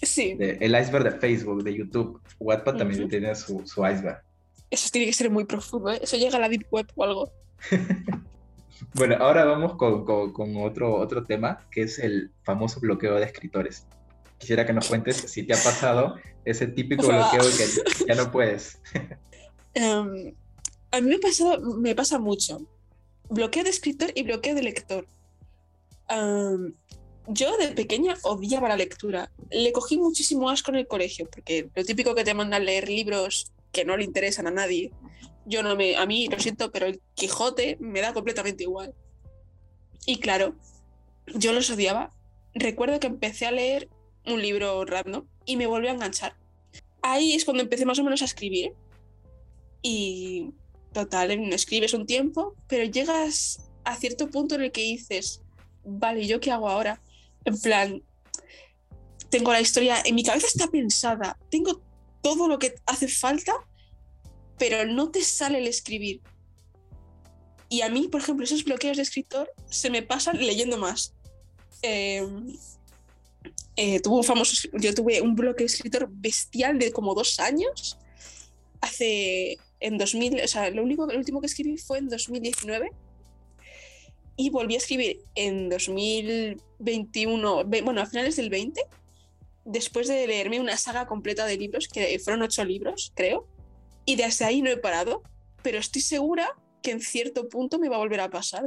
[0.01, 0.37] Sí.
[0.39, 2.21] el iceberg de Facebook, de YouTube.
[2.39, 4.21] Wattpad también tiene su, iceberg.
[4.69, 5.99] Eso tiene que ser muy profundo, ¿eh?
[6.01, 7.31] Eso llega a la Deep Web o algo.
[8.93, 13.85] bueno, ahora vamos con, otro, otro tema, que es el famoso bloqueo de escritores.
[14.37, 18.79] Quisiera que nos cuentes si te ha pasado ese típico bloqueo que ya no puedes.
[19.73, 20.33] Em,
[20.91, 22.59] a mí me, pasado, me pasa mucho.
[23.29, 25.07] Bloqueo de escritor y bloqueo de lector.
[26.07, 26.73] am,
[27.27, 29.31] yo de pequeña odiaba la lectura.
[29.49, 33.51] Le cogí muchísimo asco en el colegio, porque lo típico que te mandan leer libros
[33.71, 34.91] que no le interesan a nadie.
[35.45, 38.93] Yo no me, a mí lo siento, pero el Quijote me da completamente igual.
[40.05, 40.55] Y claro,
[41.35, 42.11] yo los odiaba.
[42.53, 43.89] Recuerdo que empecé a leer
[44.25, 46.35] un libro random y me volvió a enganchar.
[47.01, 48.73] Ahí es cuando empecé más o menos a escribir.
[49.81, 50.51] Y
[50.93, 55.41] total, escribes un tiempo, pero llegas a cierto punto en el que dices,
[55.85, 57.01] vale, ¿yo qué hago ahora?
[57.47, 58.03] En plan,
[59.29, 61.81] tengo la historia, en mi cabeza está pensada, tengo
[62.21, 63.53] todo lo que hace falta,
[64.59, 66.19] pero no te sale el escribir.
[67.69, 71.13] Y a mí, por ejemplo, esos bloqueos de escritor se me pasan leyendo más.
[71.83, 72.27] Eh,
[73.77, 77.97] eh, famoso, yo tuve un bloque de escritor bestial de como dos años.
[78.81, 82.91] Hace en 2000, o sea, lo único, lo último que escribí fue en 2019
[84.37, 88.81] y volví a escribir en 2021, ve- bueno, a finales del 20,
[89.65, 93.47] después de leerme una saga completa de libros, que fueron ocho libros, creo,
[94.05, 95.23] y desde ahí no he parado,
[95.63, 98.65] pero estoy segura que en cierto punto me va a volver a pasar,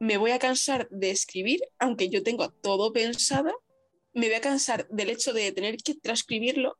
[0.00, 3.52] me voy a cansar de escribir, aunque yo tengo todo pensado,
[4.12, 6.76] me voy a cansar del hecho de tener que transcribirlo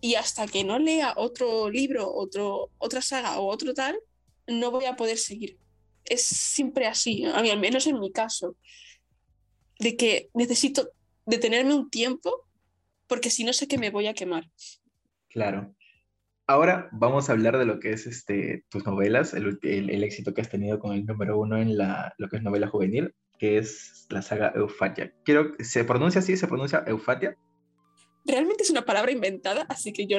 [0.00, 3.98] y hasta que no lea otro libro, otro, otra saga o otro tal,
[4.46, 5.58] no voy a poder seguir.
[6.04, 8.56] Es siempre así, a mí al menos en mi caso,
[9.78, 10.90] de que necesito
[11.26, 12.46] detenerme un tiempo
[13.06, 14.48] porque si no sé que me voy a quemar.
[15.28, 15.74] Claro.
[16.46, 20.40] Ahora vamos a hablar de lo que es este, tus novelas, el, el éxito que
[20.40, 24.06] has tenido con el número uno en la, lo que es novela juvenil, que es
[24.10, 25.12] la saga Eufatia.
[25.24, 26.36] Quiero, ¿se pronuncia así?
[26.36, 27.36] ¿Se pronuncia Eufatia?
[28.24, 30.18] Realmente es una palabra inventada, así que yo,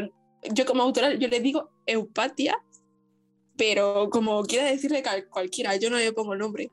[0.51, 2.57] yo como autora yo le digo eupatia,
[3.61, 6.71] pero como quiera decirle cualquiera, yo no le pongo nombre.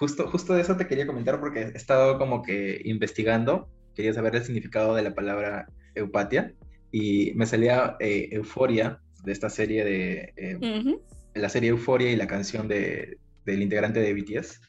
[0.00, 4.34] Justo, justo de eso te quería comentar porque he estado como que investigando, quería saber
[4.34, 6.52] el significado de la palabra eupatia
[6.90, 11.00] y me salía eh, Euforia de esta serie de eh, Ujú.
[11.34, 14.60] la serie Euforia y la canción de, del integrante de BTS.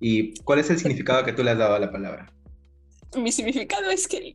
[0.00, 2.32] ¿Y cuál es el significado que tú le has dado a la palabra?
[3.18, 4.34] Mi significado es que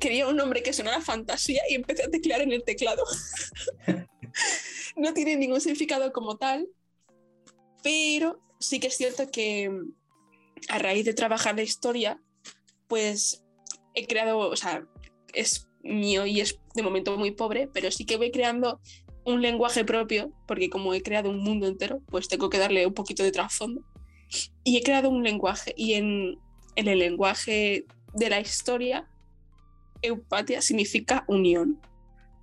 [0.00, 3.04] quería un nombre que sonara fantasía y empecé a teclear en el teclado.
[4.96, 6.68] no tiene ningún significado como tal,
[7.82, 9.92] pero sí que es cierto que mm,
[10.68, 12.20] a raíz de trabajar la historia,
[12.88, 13.44] pues
[13.94, 14.86] he creado, o sea,
[15.32, 18.80] es mío y es de momento muy pobre, pero sí que voy creando
[19.24, 22.94] un lenguaje propio, porque como he creado un mundo entero, pues tengo que darle un
[22.94, 23.82] poquito de trasfondo.
[24.64, 26.38] Y he creado un lenguaje, y en,
[26.76, 29.08] el lenguaje de la historia,
[30.02, 31.80] eupatia significa unión.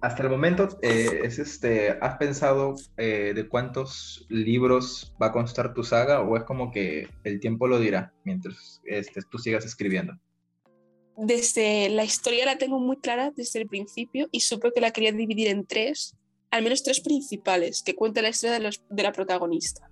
[0.02, 5.76] Hasta el momento, eh, es este, ¿has pensado eh, de cuántos libros va a constar
[5.76, 10.14] tu saga o es como que el tiempo lo dirá mientras este, tú sigas escribiendo?
[11.18, 15.12] Desde la historia la tengo muy clara desde el principio y supe que la quería
[15.12, 16.16] dividir en tres,
[16.50, 19.88] al menos tres principales, que cuentan la historia de, los- de la protagonista.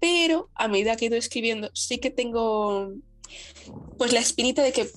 [0.00, 2.94] Pero a medida que he ido escribiendo, sí que tengo
[3.96, 4.88] pues la espinita de que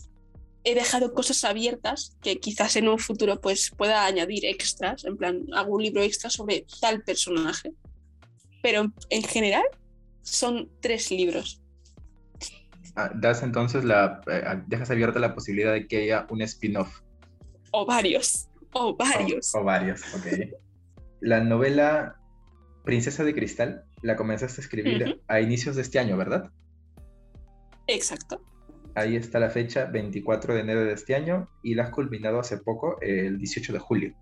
[0.63, 5.45] he dejado cosas abiertas que quizás en un futuro pues pueda añadir extras, en plan,
[5.67, 7.73] un libro extra sobre tal personaje.
[8.62, 9.63] Pero en general
[10.21, 11.62] son tres libros.
[12.95, 17.02] Ah, das entonces la, eh, dejas abierta la posibilidad de que haya un spin-off.
[17.71, 18.47] O varios.
[18.73, 19.54] O varios.
[19.56, 20.26] O, o varios, ok.
[21.21, 22.19] La novela
[22.84, 26.52] Princesa de Cristal la comenzaste a escribir a inicios de este año, ¿verdad?
[27.88, 28.41] Exacto.
[28.96, 32.58] Ahí está la fecha, 24 de enero de este año, y la has culminado hace
[32.58, 34.14] poco, el 18 de julio.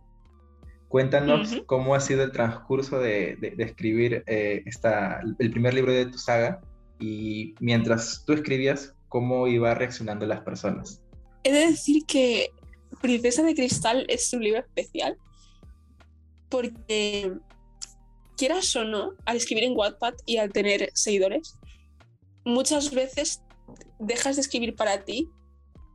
[0.88, 5.94] Cuéntanos cómo ha sido el transcurso de, de- de escribir eh, esta, el primer libro
[5.94, 6.60] de tu saga
[7.00, 11.02] y mientras tú escribías, cómo iba reaccionando las personas.
[11.44, 12.52] He de decir que
[13.02, 15.18] Princesa de Cristal es un libro especial
[16.50, 17.32] porque,
[18.38, 21.58] quieras o no, al escribir en Wattpad y al tener seguidores,
[22.44, 23.42] muchas veces
[24.00, 25.30] dejas de escribir para ti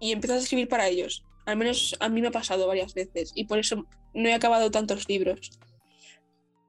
[0.00, 1.24] y empiezas a escribir para ellos.
[1.46, 4.70] Al menos a mí me ha pasado varias veces y por eso no he acabado
[4.70, 5.50] tantos libros.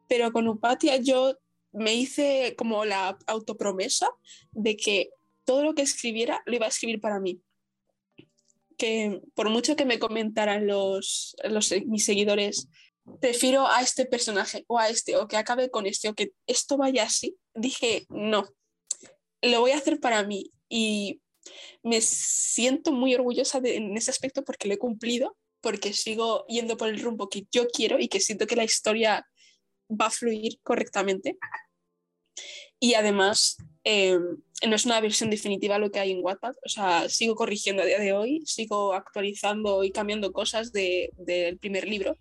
[0.08, 1.36] Pero con Upatia yo
[1.72, 4.10] me hice como la autopromesa
[4.52, 5.10] de que
[5.43, 7.41] todo lo que escribiera lo iba a escribir para mí
[8.78, 12.70] que por mucho que me comentaran los, los mis seguidores,
[13.20, 16.78] prefiero a este personaje o a este, o que acabe con este, o que esto
[16.78, 18.48] vaya así, dije, no,
[19.41, 20.52] lo voy a hacer para mí.
[20.69, 21.21] Y
[21.84, 26.77] me siento muy orgullosa de- en ese aspecto porque lo he cumplido, porque sigo yendo
[26.77, 29.25] por el rumbo que yo quiero y que siento que la historia
[29.89, 31.38] va a fluir correctamente.
[32.80, 34.19] Y además, eh,
[34.67, 36.56] no es una versión definitiva lo que hay en Wattpad.
[36.65, 41.88] O sea, sigo corrigiendo a día de hoy, sigo actualizando y cambiando cosas del primer
[41.88, 42.17] libro.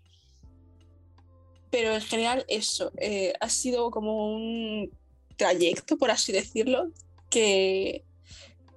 [1.69, 4.89] Pero en general eso, eh, ha sido como un
[5.35, 6.91] trayecto, por así decirlo,
[7.29, 8.03] que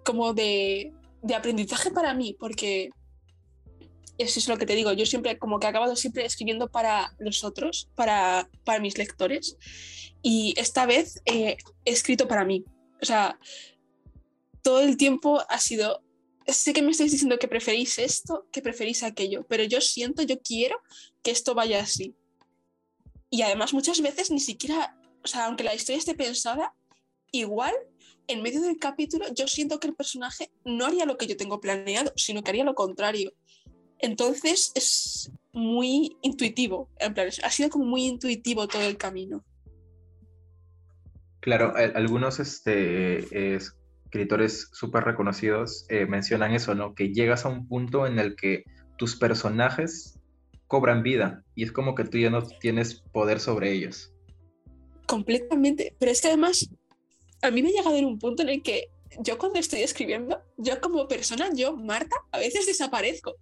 [0.05, 2.91] como de, de aprendizaje para mí, porque
[4.19, 7.15] eso es lo que te digo, yo siempre como que he acabado siempre escribiendo para
[7.19, 9.57] los otros, para, para mis lectores,
[10.23, 12.65] y esta vez eh, he escrito para mí.
[13.01, 13.39] O sea,
[14.63, 16.03] todo el tiempo ha sido,
[16.47, 20.39] sé que me estáis diciendo que preferís esto, que preferís aquello, pero yo siento, yo
[20.41, 20.77] quiero
[21.23, 22.15] que esto vaya así.
[23.31, 26.75] Y además muchas veces ni siquiera, o sea, aunque la historia esté pensada,
[27.33, 27.75] igual
[28.31, 31.61] en medio del capítulo yo siento que el personaje no haría lo que yo tengo
[31.61, 33.33] planeado, sino que haría lo contrario.
[33.99, 39.45] Entonces es muy intuitivo, en plan, ha sido como muy intuitivo todo el camino.
[41.41, 46.95] Claro, algunos este, escritores súper reconocidos eh, mencionan eso, ¿no?
[46.95, 48.65] Que llegas a un punto en el que
[48.97, 50.19] tus personajes
[50.67, 54.13] cobran vida y es como que tú ya no tienes poder sobre ellos.
[55.07, 56.71] Completamente, pero es que además
[57.43, 60.41] a mí me ha llegado en un punto en el que yo cuando estoy escribiendo,
[60.57, 63.37] yo como persona, yo, Marta, a veces desaparezco.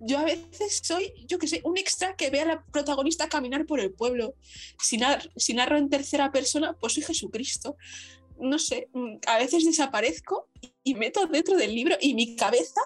[0.00, 3.66] Yo a veces soy, yo que sé, un extra que ve a la protagonista caminar
[3.66, 4.34] por el pueblo.
[4.80, 4.98] Si,
[5.36, 7.76] si narro en tercera persona, pues soy Jesucristo.
[8.38, 10.48] No sé, mm, a veces desaparezco
[10.82, 12.80] y meto dentro del libro y mi cabeza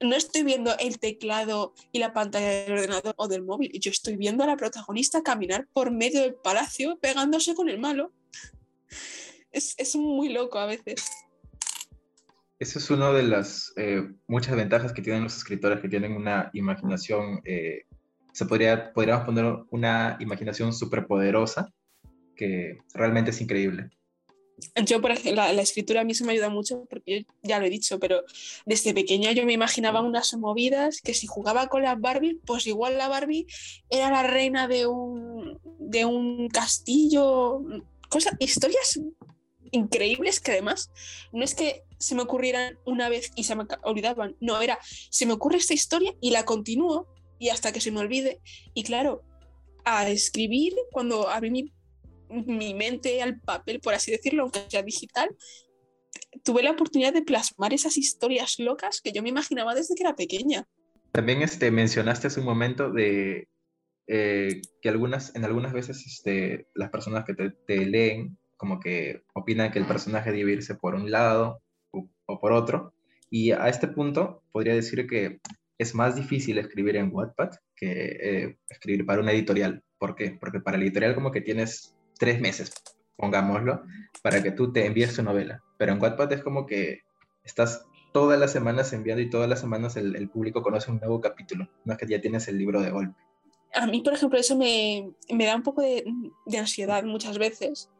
[0.00, 4.16] no estoy viendo el teclado y la pantalla del ordenador o del móvil, yo estoy
[4.16, 8.12] viendo a la protagonista caminar por medio del palacio pegándose con el malo.
[9.52, 11.04] Es, es muy loco a veces.
[12.58, 16.50] Esa es una de las eh, muchas ventajas que tienen los escritores que tienen una
[16.54, 17.84] imaginación, eh,
[18.32, 21.72] se podría, podríamos poner una imaginación superpoderosa
[22.34, 23.90] que realmente es increíble.
[24.84, 27.66] Yo, por ejemplo, la, escritura a mí se me ayuda mucho porque yo ya lo
[27.66, 28.24] he dicho, pero
[28.66, 32.98] desde pequeña yo me imaginaba unas movidas que si jugaba con las Barbie, pues igual
[32.98, 33.46] la Barbie
[33.88, 37.60] era la reina de un, de un castillo,
[38.08, 38.98] cosas, historias
[39.72, 40.90] increíbles que además
[41.32, 44.78] no es que se me ocurrieran una vez y se me olvidaban, no, era,
[45.10, 47.06] se me ocurre esta historia y la continúo
[47.38, 48.40] y hasta que se me olvide.
[48.74, 49.22] Y claro,
[49.84, 51.72] a escribir, cuando abrí mi,
[52.28, 55.34] mi mente al papel, por así decirlo, aunque sea digital,
[56.44, 60.16] tuve la oportunidad de plasmar esas historias locas que yo me imaginaba desde que era
[60.16, 60.66] pequeña.
[61.12, 63.48] También este, mencionaste hace un momento de
[64.06, 69.22] eh, que algunas, en algunas veces este, las personas que te, te leen como que
[69.32, 72.92] opinan que el personaje debe irse por un lado o, por otro.
[73.30, 75.40] Y a este punto podría decir que
[75.78, 79.82] es más difícil escribir en Wattpad que eh, escribir para una editorial.
[79.98, 80.36] ¿Por qué?
[80.38, 82.72] Porque para la editorial como que tienes tres meses,
[83.16, 83.82] pongámoslo,
[84.22, 85.62] para que tú te envíes tu novela.
[85.78, 87.02] Pero en Wattpad es como que
[87.44, 91.68] estás todas las semanas enviando y todas las semanas el, público conoce un nuevo capítulo.
[91.84, 93.20] No es que ya tienes el libro de golpe.
[93.74, 96.04] A mí, por ejemplo, eso me, me da un poco de,
[96.46, 97.90] de ansiedad muchas veces,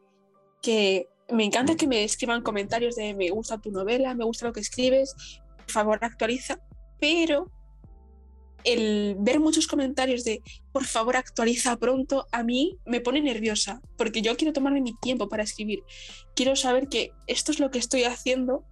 [0.61, 4.53] que me encanta que me escriban comentarios de me gusta tu novela, me gusta lo
[4.53, 5.15] que escribes,
[5.57, 6.59] por favor actualiza,
[6.99, 7.51] pero
[8.63, 10.41] el ver muchos comentarios de
[10.71, 15.29] por favor actualiza pronto a mí me pone nerviosa porque yo quiero tomarme mi tiempo
[15.29, 15.83] para escribir.
[16.35, 18.65] Quiero saber que esto es lo que estoy haciendo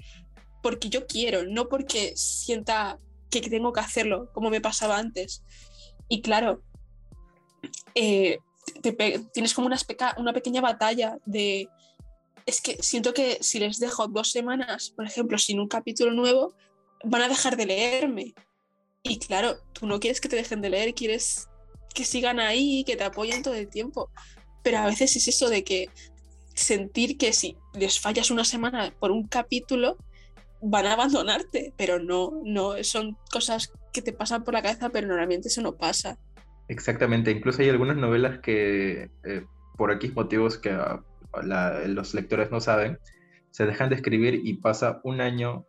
[0.62, 2.98] porque yo quiero, no porque sienta
[3.30, 5.44] que tengo que hacerlo como me pasaba antes.
[6.10, 6.62] Y claro,
[7.96, 8.40] eh,
[9.34, 9.78] tienes como una,
[10.18, 11.70] una pequeña batalla de
[12.48, 16.56] es que siento que si les dejo dos semanas, por ejemplo, sin un capítulo nuevo,
[17.04, 18.34] van a dejar de leerme.
[19.04, 21.50] Y claro, tú no quieres que te dejen de leer, quieres
[21.94, 24.10] que sigan ahí, que te apoyen todo el tiempo.
[24.64, 25.90] Pero a veces es eso de que
[26.56, 29.98] sentir que si les fallas una semana por un capítulo,
[30.62, 35.08] van a abandonarte, pero no, no, son cosas que te pasan por la cabeza, pero
[35.08, 36.18] normalmente eso no pasa.
[36.70, 39.46] Exactamente, incluso hay algunas novelas que eh,
[39.78, 40.76] por X motivos que
[41.42, 43.00] los lectores no saben,
[43.52, 45.66] se dejan de escribir y pasa un año,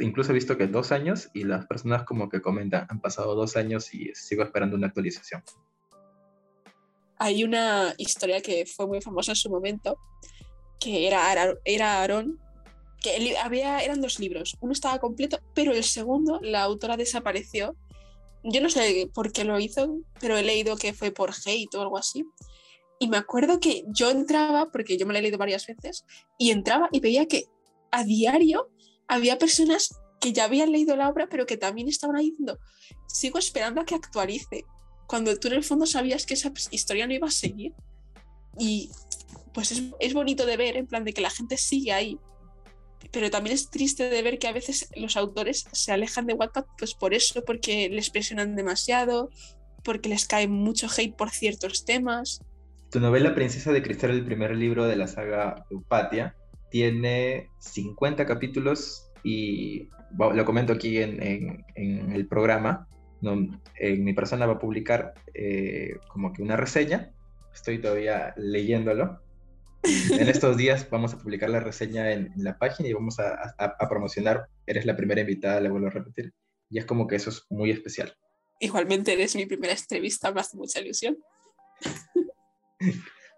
[0.00, 3.56] incluso he visto que dos años, y las personas como que comentan, han pasado dos
[3.56, 5.42] años y sigo esperando una actualización.
[7.18, 9.98] Hay una historia que fue muy famosa en su momento,
[10.78, 12.38] que era, era Aaron,
[13.00, 17.76] que había, eran dos libros, uno estaba completo, pero el segundo, la autora desapareció.
[18.42, 21.82] Yo no sé por qué lo hizo, pero he leído que fue por hate o
[21.82, 22.24] algo así.
[22.98, 26.04] Y me acuerdo que yo entraba, porque yo me la he leído varias veces,
[26.38, 27.44] y entraba y veía que
[27.90, 28.70] a diario
[29.06, 32.58] había personas que ya habían leído la obra, pero que también estaban ahí diciendo,
[33.06, 34.64] sigo esperando a que actualice,
[35.06, 37.74] cuando tú en el fondo sabías que esa historia no iba a seguir.
[38.58, 38.90] Y
[39.52, 42.18] pues es, es bonito de ver, en plan de que la gente sigue ahí.
[43.12, 46.64] pero también es triste de ver que a veces los autores se alejan de Wattpad
[46.78, 49.30] pues por eso, porque les presionan demasiado,
[49.84, 52.40] porque les cae mucho hate por ciertos temas.
[52.90, 56.36] Tu novela Princesa de Cristal, el primer libro de la saga Eupatia,
[56.70, 62.88] tiene 50 capítulos y lo comento aquí en, el programa.
[63.22, 67.12] en mi persona va a publicar eh, como que una reseña.
[67.52, 69.20] Estoy todavía leyéndolo
[69.86, 74.48] en estos días vamos a publicar la reseña en, la página y vamos a, promocionar.
[74.66, 76.32] Eres la primera invitada, le vuelvo a repetir.
[76.68, 78.16] Y es como que eso es muy especial.
[78.58, 81.18] Igualmente eres mi primera entrevista, me hace mucha ilusión.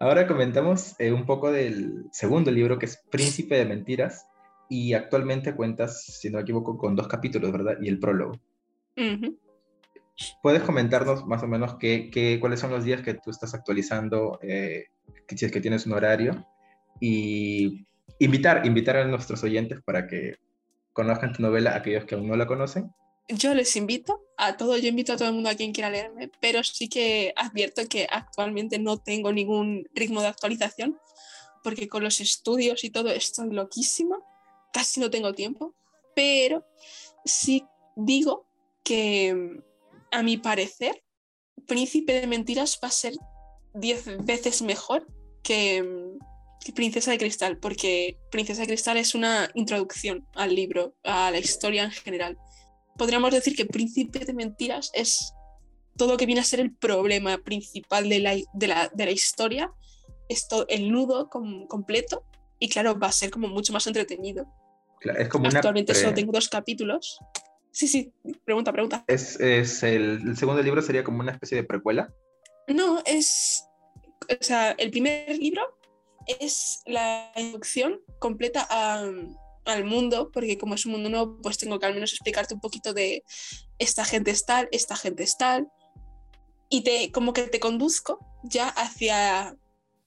[0.01, 4.27] Ahora comentamos eh, un poco del segundo libro que es Príncipe de Mentiras
[4.69, 7.79] y actualmente cuentas, si no me equivoco, con dos capítulos, ¿verdad?
[7.81, 8.39] Y el prólogo.
[10.43, 14.87] ¿Puedes comentarnos más o menos qué, cuáles son los días que tú estás actualizando eh,
[15.37, 16.47] si es que tienes un horario,
[17.01, 17.87] y
[18.19, 20.37] invitar, invitar a nuestros oyentes para que
[20.93, 22.93] conozcan tu novela, aquellos que aún no la conocen.
[23.29, 26.31] Yo les invito a todo, yo invito a todo el mundo a quien quiera leerme,
[26.41, 30.99] pero sí que advierto que actualmente no tengo ningún ritmo de actualización,
[31.63, 34.17] porque con los estudios y todo estoy loquísima,
[34.73, 35.75] casi no tengo tiempo,
[36.15, 36.67] pero
[37.25, 37.65] sí
[37.97, 38.47] digo
[38.83, 39.61] que
[40.11, 41.05] a mi parecer,
[41.67, 43.15] Príncipe de Mentiras va a ser
[43.75, 45.07] diez veces mejor
[45.43, 45.85] que,
[46.75, 51.85] Princesa de Cristal, porque Princesa de Cristal es una introducción al libro, a la historia
[51.85, 52.39] en general.
[52.99, 55.33] Podríamos decir que Príncipe de Mentiras es
[55.97, 59.11] todo lo que viene a ser el problema principal de la, de la, de la
[59.11, 59.73] historia,
[60.29, 62.25] esto, el nudo completo,
[62.59, 64.47] y claro, va a ser como mucho más entretenido.
[65.01, 67.19] es como Actualmente solo tengo dos capítulos.
[67.71, 68.13] Sí, sí,
[68.45, 69.05] pregunta, pregunta.
[69.07, 72.13] ¿Es, es el, el, segundo libro sería como una especie de precuela?
[72.67, 73.69] No, es
[74.29, 75.63] o sea, el primer libro
[76.27, 78.69] es la introducción completa
[79.71, 82.61] al mundo, porque como es un mundo nuevo, pues tengo que al menos explicarte un
[82.61, 83.25] poquito de
[83.79, 85.69] esta gente es tal, esta gente es tal,
[86.69, 89.57] y te, como que te conduzco ya hacia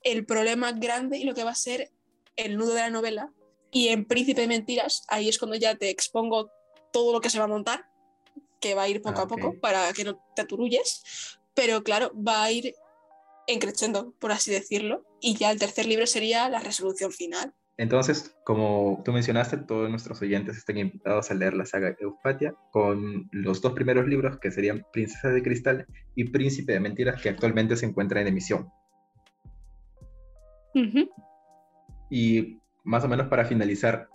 [0.04, 1.92] el problema grande y lo que va a ser
[2.36, 3.32] el nudo de la novela.
[3.72, 6.52] Y en Príncipe de Mentiras, ahí es cuando ya te expongo
[6.92, 7.86] todo lo que se va a montar,
[8.60, 12.12] que va a ir poco a ah, poco para que no te aturulles, pero claro,
[12.16, 12.76] va a ir
[13.48, 17.54] encrechendo, por así decirlo, y ya el tercer libro sería la resolución final.
[17.78, 23.30] Entonces, como tú mencionaste, todos nuestros oyentes están invitados a leer la saga Euspatia con
[23.32, 27.76] los dos primeros libros que serían Princesa de Cristal y Príncipe de Mentiras que actualmente
[27.76, 28.70] se encuentra en emisión.
[32.10, 34.10] Y más o menos para finalizar,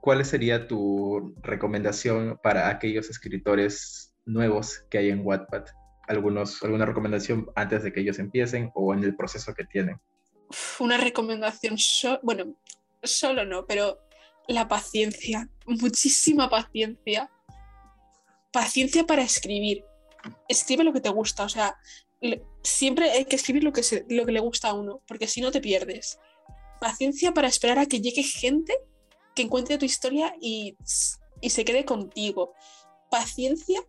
[0.00, 5.64] ¿cuál sería tu recomendación para aquellos escritores nuevos que hay en Wattpad
[6.08, 10.00] algunos, alguna recomendación antes de que ellos empiecen o en el proceso que tienen?
[10.78, 11.76] Una recomendación,
[12.22, 12.54] bueno,
[13.06, 13.98] solo no, pero
[14.48, 17.30] la paciencia, muchísima paciencia.
[18.52, 19.84] Paciencia para escribir.
[20.48, 21.76] Escribe lo que te gusta, o sea,
[22.62, 25.50] siempre hay que escribir lo que, lo que le gusta a uno, porque si no
[25.50, 26.18] te pierdes.
[26.80, 28.74] Paciencia para esperar a que llegue gente
[29.34, 30.76] que encuentre tu historia y,
[31.40, 32.54] y se quede contigo.
[33.10, 33.80] Paciencia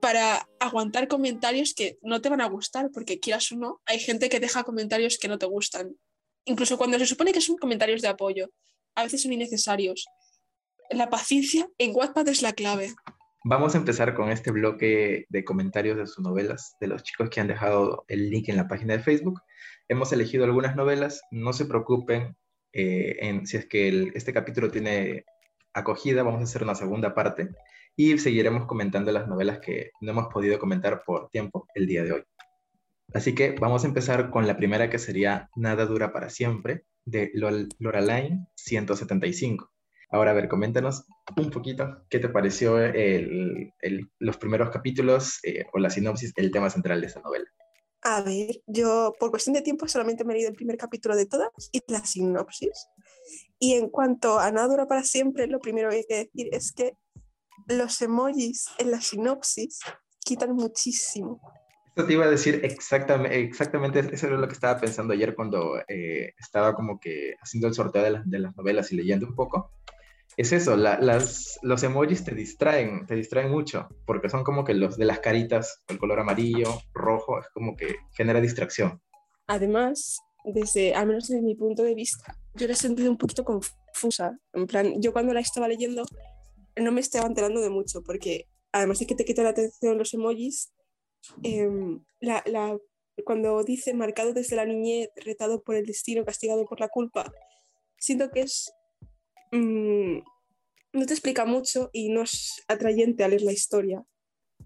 [0.00, 4.28] para aguantar comentarios que no te van a gustar, porque quieras o no, hay gente
[4.28, 5.96] que deja comentarios que no te gustan.
[6.44, 8.50] Incluso cuando se supone que son comentarios de apoyo,
[8.94, 10.06] a veces son innecesarios.
[10.90, 12.94] La paciencia en Wattpad es la clave.
[13.44, 17.40] Vamos a empezar con este bloque de comentarios de sus novelas, de los chicos que
[17.40, 19.40] han dejado el link en la página de Facebook.
[19.88, 22.36] Hemos elegido algunas novelas, no se preocupen
[22.72, 25.24] eh, en, si es que este capítulo tiene
[25.72, 27.48] acogida, vamos a hacer una segunda parte
[27.96, 32.12] y seguiremos comentando las novelas que no hemos podido comentar por tiempo el día de
[32.12, 32.22] hoy.
[33.14, 37.30] Así que vamos a empezar con la primera que sería Nada dura para siempre de
[37.34, 39.70] Loraline 175.
[40.12, 41.06] Ahora, a ver, coméntanos
[41.36, 42.76] un poquito qué te pareció
[44.18, 47.46] los primeros capítulos eh, o la sinopsis, el tema central de esta novela.
[48.02, 51.26] A ver, yo por cuestión de tiempo solamente me he leído el primer capítulo de
[51.26, 52.88] todas y la sinopsis.
[53.58, 56.72] Y en cuanto a Nada dura para siempre, lo primero que hay que decir es
[56.72, 56.96] que
[57.66, 59.80] los emojis en la sinopsis
[60.24, 61.40] quitan muchísimo.
[62.06, 66.34] Te iba a decir exactamente, exactamente eso era lo que estaba pensando ayer cuando eh,
[66.38, 69.72] estaba como que haciendo el sorteo de, de, las novelas y leyendo un poco.
[70.36, 74.96] Es eso, las, los emojis te distraen, te distraen mucho, porque son como que los
[74.96, 79.02] de las caritas, el color amarillo, rojo, es como que genera distracción.
[79.48, 83.44] Además, desde, al menos desde mi punto de vista, yo la he sentido un poquito
[83.44, 84.38] confusa.
[84.52, 86.04] En plan, yo cuando la estaba leyendo
[86.76, 90.14] no me estaba enterando de mucho, porque además de que te quita la atención los
[90.14, 90.72] emojis,
[91.42, 92.02] em,
[93.24, 97.30] cuando dice marcado desde la niñez, retado por el destino, castigado por la culpa,
[97.98, 98.72] siento que es
[99.52, 100.18] mm,
[100.92, 104.02] no te explica mucho y no es atrayente a leer la historia.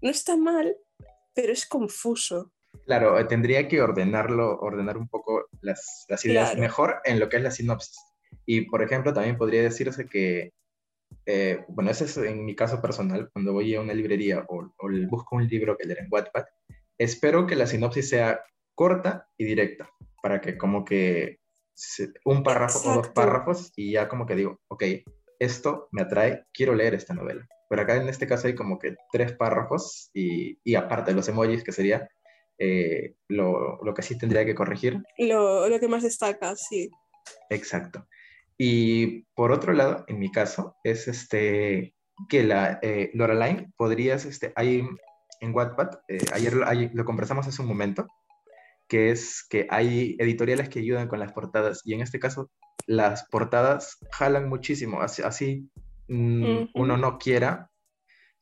[0.01, 0.75] No está mal,
[1.33, 2.51] pero es confuso.
[2.85, 7.43] Claro, eh, tendría que ordenarlo, ordenar un poco las, ideas mejor en lo que es
[7.43, 7.97] la sinopsis.
[8.45, 10.51] Y, por ejemplo, también podría decirse que,
[11.25, 14.89] eh, bueno, ese es en mi caso personal, cuando voy a una librería o, o,
[15.07, 16.45] busco un libro que leer en Wattpad,
[16.97, 18.41] espero que la sinopsis sea
[18.73, 19.89] corta y directa,
[20.21, 21.39] para que como que
[22.23, 24.83] un párrafo o dos párrafos y ya como que digo, ok,
[25.39, 27.47] esto me atrae, quiero leer esta novela.
[27.69, 31.63] Pero acá en este caso hay como que tres párrafos y, y aparte los emojis,
[31.63, 32.07] que sería
[32.57, 35.01] eh, lo, lo, que sí tendría que corregir.
[35.17, 36.89] Lo, lo, que más destaca, sí.
[37.49, 38.07] Exacto.
[38.57, 41.93] Y por otro lado, en mi caso, es este
[42.29, 44.87] que la eh, Loraline podrías, este, hay
[45.41, 48.07] en Wattpad, eh, ayer, ayer, lo conversamos hace un momento,
[48.87, 52.49] que es que hay editoriales que ayudan con las portadas y en este caso
[52.87, 55.69] las portadas jalan muchísimo, así, así
[56.07, 57.69] mm, uno no quiera,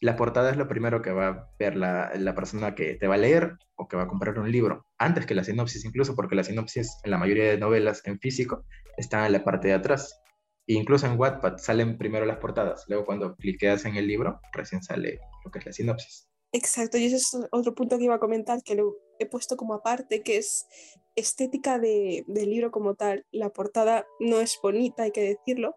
[0.02, 3.16] la portada es lo primero que va a ver la, la, persona que te va
[3.16, 6.36] a leer o que va a comprar un libro, antes que la sinopsis incluso, porque
[6.36, 8.66] la sinopsis en la mayoría de novelas en físico
[8.98, 10.20] están en la parte de atrás.
[10.68, 14.82] E incluso en Wattpad salen primero las portadas, luego cuando cliqueas en el libro, recién
[14.82, 16.30] sale lo que es la sinopsis.
[16.54, 19.74] Exacto, y ese es otro punto que iba a comentar, que lo he puesto como
[19.74, 20.68] aparte, que es
[21.16, 23.26] estética de, del libro como tal.
[23.32, 25.76] La portada no es bonita, hay que decirlo.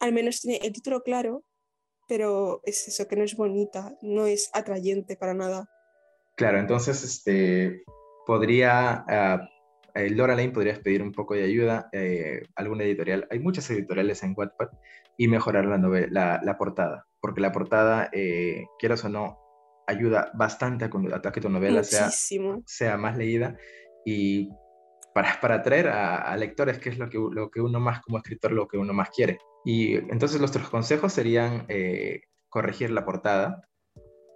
[0.00, 1.44] Al menos tiene el título claro,
[2.08, 5.68] pero es eso, que no es bonita, no es atrayente para nada.
[6.36, 7.84] Claro, entonces este,
[8.26, 13.26] podría, uh, Laura Lane podrías pedir un poco de ayuda eh, alguna editorial.
[13.30, 14.68] Hay muchas editoriales en Wattpad
[15.16, 19.38] y mejorar la, novela, la, portada, porque la portada, eh, quieras o no,
[19.86, 22.10] ayuda bastante a que tu novela sea,
[22.64, 23.56] sea, más leída
[24.04, 24.48] y
[25.14, 28.52] para, para atraer a, lectores, que es lo que, lo que uno más como escritor,
[28.52, 29.38] lo que uno más quiere.
[29.64, 33.66] Y entonces nuestros consejos serían eh, corregir la portada,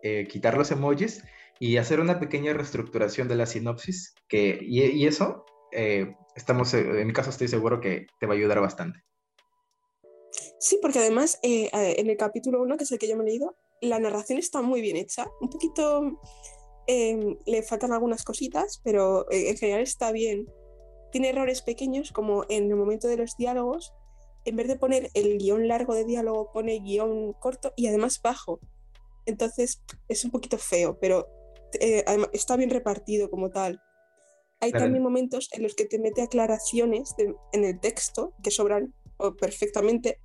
[0.02, 1.22] eh, quitar los emojis
[1.60, 7.12] y hacer una pequeña reestructuración de la sinopsis, que, y, eso, eh, estamos, en mi
[7.12, 9.00] caso estoy seguro que te va a ayudar bastante.
[10.60, 13.56] Sí, porque además en el capítulo 1, que es el que yo me he leído,
[13.80, 15.26] la narración está muy bien hecha.
[15.40, 16.20] Un poquito
[16.86, 20.46] em, le faltan algunas cositas, pero en general está bien.
[21.12, 23.92] Tiene errores pequeños, como en el momento de los diálogos,
[24.48, 28.60] en vez de poner el guion largo de diálogo, pone guion corto y además bajo.
[29.26, 31.28] Entonces es un poquito feo, pero
[31.80, 33.80] eh, está bien repartido como tal.
[34.60, 37.14] Hay también momentos en los que te mete aclaraciones
[37.52, 38.92] en el texto que sobran
[39.38, 40.18] perfectamente,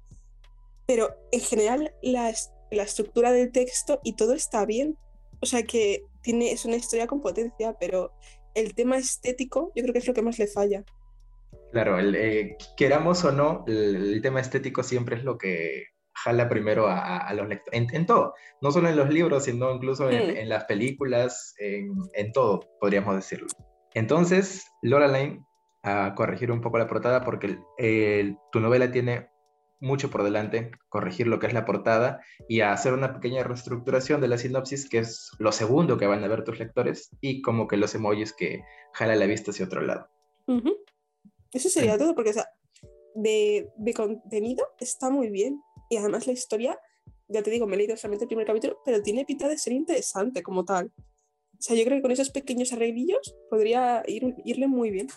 [0.87, 4.97] pero en general las la estructura del texto y todo está bien.
[5.41, 8.11] O sea que tiene, es una historia con potencia, pero
[8.55, 10.83] el tema estético yo creo que es lo que más le falla.
[11.73, 17.33] Claro, eh, queramos o no, el, tema estético siempre es lo que jala primero a,
[17.33, 20.47] los lectores, en, todo, no solo en los libros, sino incluso en, mm.
[20.47, 23.47] las películas, en, todo, podríamos decirlo.
[23.95, 25.43] Entonces, Laura Lane,
[25.81, 27.57] a corregir un poco la portada, porque
[28.51, 29.29] tu novela tiene
[29.79, 34.27] mucho por delante, corregir lo que es la portada y hacer una pequeña reestructuración de
[34.27, 37.77] la sinopsis, que es lo segundo que van a ver tus lectores, y como que
[37.77, 38.61] los emojis que
[38.93, 40.07] jala la vista hacia otro lado.
[41.53, 42.33] Eso sería todo, porque
[43.15, 45.61] de, de, contenido está muy bien.
[45.89, 46.79] Y además la historia,
[47.27, 49.73] ya te digo, me he leído solamente el primer capítulo, pero tiene pinta de ser
[49.73, 50.91] interesante como tal.
[50.97, 55.07] O sea, yo creo que con esos pequeños arreglillos podría ir, irle muy bien.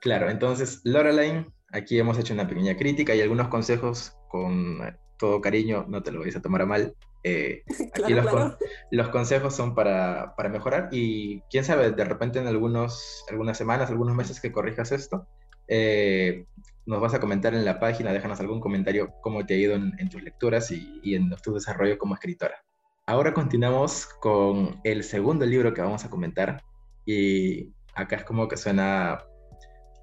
[0.00, 4.78] Claro, entonces Loraline Aquí hemos hecho una pequeña crítica y algunos consejos con
[5.18, 6.94] todo cariño, no te lo vais a tomar a mal.
[7.22, 7.62] Eh,
[7.94, 8.14] aquí
[8.90, 14.16] los, consejos son para, mejorar y quién sabe, de repente en algunos, algunas semanas, algunos
[14.16, 15.28] meses que corrijas esto,
[15.70, 16.44] eh,
[16.84, 20.08] nos vas a comentar en la página, déjanos algún comentario cómo te ha ido en,
[20.10, 22.62] tus lecturas y, y, en tu desarrollo como escritora.
[23.06, 26.62] Ahora continuamos con el segundo libro que vamos a comentar
[27.06, 29.24] y acá es como que suena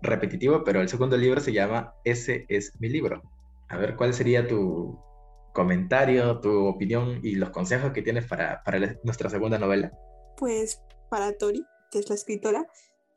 [0.01, 3.21] repetitivo, pero el segundo libro se llama Ese es mi libro.
[3.69, 4.99] A ver, ¿cuál sería tu
[5.53, 8.61] comentario, tu opinión y los consejos que tienes para,
[9.03, 9.91] nuestra segunda novela?
[10.37, 12.65] Pues para Tori, que es la escritora,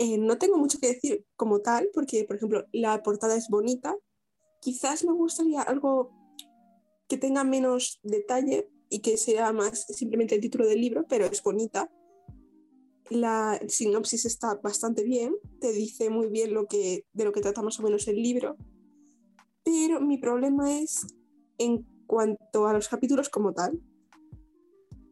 [0.00, 3.96] eh, no tengo mucho que decir como tal, porque, por ejemplo, la portada es bonita.
[4.60, 6.10] Quizás me gustaría algo
[7.08, 11.42] que tenga menos detalle y que sea más simplemente el título del libro, pero es
[11.42, 11.90] bonita
[13.10, 17.60] la sinopsis está bastante bien, te dice muy bien lo que, de lo que trata
[17.60, 18.56] más o menos el libro,
[19.64, 21.06] pero mi problema es
[21.58, 23.80] en cuanto a los capítulos como tal.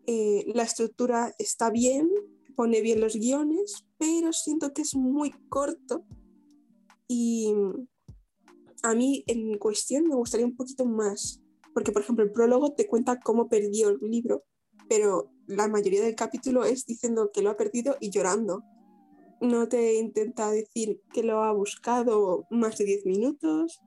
[0.07, 2.09] Eh, la estructura está bien,
[2.57, 6.05] pone bien los guiones, pero siento que es muy corto
[7.09, 7.53] y
[8.83, 11.43] a mí en cuestión me gustaría un poquito más,
[11.75, 14.45] porque por ejemplo el prólogo te cuenta cómo perdió el libro,
[14.89, 18.63] pero la mayoría del capítulo es diciendo que lo ha perdido y llorando.
[19.41, 23.81] No te intenta decir que lo ha buscado más de 10 minutos.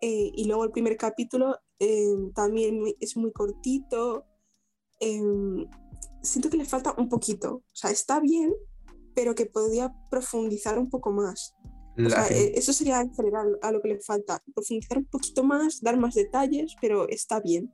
[0.00, 4.26] Eh, y luego el primer capítulo eh, también es muy cortito.
[5.00, 5.66] Em,
[6.22, 7.54] siento que le falta un poquito.
[7.54, 8.52] O sea, está bien,
[9.14, 11.54] pero que podría profundizar un poco más.
[11.96, 14.42] Eh, eso sería en general a lo que le falta.
[14.54, 17.72] Profundizar un poquito más, dar más detalles, pero está bien.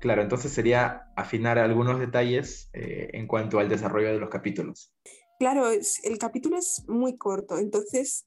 [0.00, 4.92] Claro, entonces sería afinar algunos detalles eh, en cuanto al desarrollo de los capítulos.
[5.38, 8.26] Claro, el capítulo es muy corto, entonces,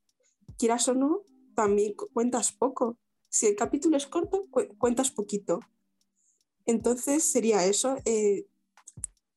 [0.58, 1.22] quieras o no,
[1.56, 2.98] también cuentas poco.
[3.30, 4.48] Si el capítulo es corto,
[4.78, 5.60] cuentas poquito.
[6.66, 8.46] Entonces sería eso, eh,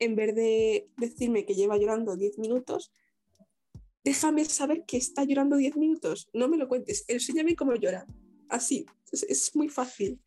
[0.01, 2.93] en vez de decirme que lleva llorando 10 minutos,
[4.03, 8.07] déjame saber que está llorando 10 minutos, no me lo cuentes, enséñame cómo llora.
[8.49, 10.21] Así, es muy fácil.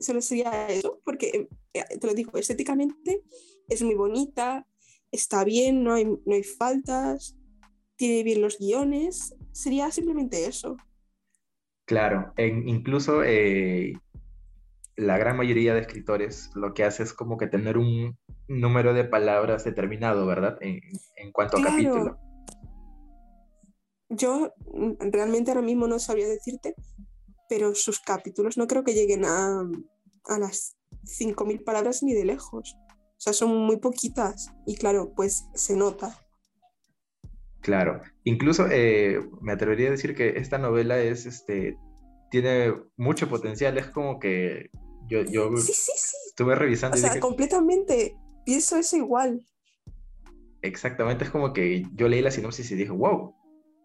[0.00, 3.22] Solo sería eso, porque eh, te lo digo, estéticamente
[3.68, 4.66] es muy bonita,
[5.12, 7.36] está bien, no hay, no hay faltas,
[7.96, 10.76] tiene bien los guiones, sería simplemente eso.
[11.84, 13.94] Claro, incluso eh,
[14.98, 18.18] la gran mayoría de escritores lo que hace es como que tener un
[18.48, 20.58] número de palabras determinado, ¿verdad?
[20.60, 20.80] En,
[21.14, 22.18] en cuanto a capítulo.
[24.08, 26.74] Yo mm, realmente ahora mismo no sabría decirte,
[27.48, 29.60] pero sus capítulos no creo que lleguen a,
[30.24, 32.76] a las 5.000 palabras ni de lejos.
[32.90, 36.18] O sea, son muy poquitas y claro, pues se nota.
[37.60, 41.76] Claro, incluso eh, me atrevería a decir que esta novela es, este,
[42.32, 44.70] tiene mucho potencial, es como que
[45.08, 46.16] yo, yo sí, sí, sí.
[46.28, 46.96] estuve revisando.
[46.96, 49.46] O sea, completamente, pienso eso igual.
[50.62, 53.34] Exactamente, es como que yo leí la sinopsis y dije, wow,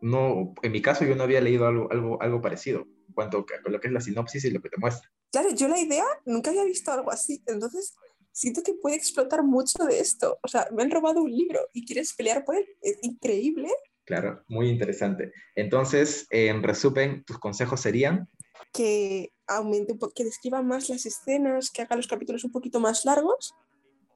[0.01, 3.69] no, en mi caso yo no había leído algo, algo, algo parecido en cuanto a
[3.69, 5.09] lo que es la sinopsis y lo que te muestra.
[5.31, 7.95] Claro, yo la idea nunca había visto algo así, entonces
[8.31, 10.39] siento que puede explotar mucho de esto.
[10.43, 13.69] O sea, me han robado un libro y quieres pelear por él, es increíble.
[14.05, 15.31] Claro, muy interesante.
[15.55, 18.27] Entonces, en resumen, tus consejos serían
[18.71, 23.55] que aumente, que describa más las escenas, que haga los capítulos un poquito más largos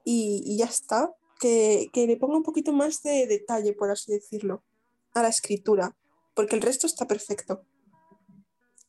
[0.04, 1.10] y, y ya está.
[1.40, 4.64] Que, que, le ponga un poquito más de detalle, por así decirlo
[5.14, 5.96] a la escritura,
[6.34, 7.64] porque el resto está perfecto.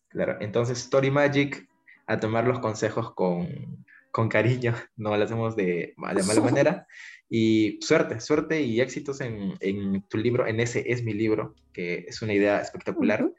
[0.07, 1.69] Claro, entonces Story Magic,
[2.07, 6.87] a tomar los consejos con, con cariño, no lo hacemos de, de mala manera.
[7.31, 12.05] Y suerte, suerte y éxitos en, en, tu libro, en ese es mi libro, que
[12.07, 13.31] es una idea espectacular.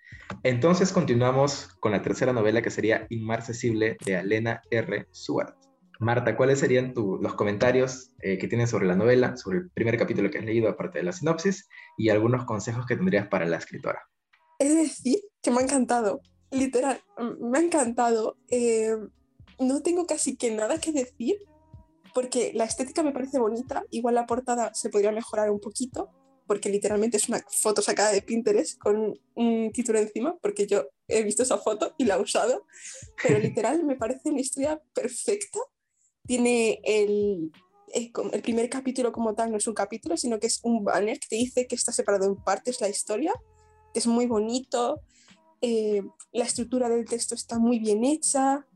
[0.44, 5.08] Entonces continuamos con la tercera novela que sería Inmarcesible de Elena R.
[5.10, 5.56] Suart.
[5.98, 10.30] Marta, ¿cuáles serían los comentarios eh, que tienes sobre la novela, sobre el primer capítulo
[10.30, 11.68] que has leído, aparte de la sinopsis,
[11.98, 14.08] y algunos consejos que tendrías para la escritora?
[14.58, 17.02] Es decir, que me ha encantado, literal,
[17.40, 18.38] me ha encantado.
[18.48, 18.96] Eh,
[19.60, 21.38] no tengo casi que nada que decir,
[22.14, 26.10] porque la estética me parece bonita, igual la portada se podría mejorar un poquito,
[26.46, 31.22] porque literalmente es una foto sacada de Pinterest con un título encima, porque yo he
[31.22, 32.66] visto esa foto y la he usado,
[33.22, 35.60] pero literal me parece una historia perfecta.
[36.26, 37.52] Tiene el,
[37.92, 41.28] el, primer capítulo como tal, no es un capítulo, sino que es un banner que
[41.28, 43.32] te dice que está separado en partes la historia,
[43.92, 45.02] que es muy bonito,
[45.60, 46.02] eh,
[46.32, 48.66] la estructura del texto está muy bien hecha,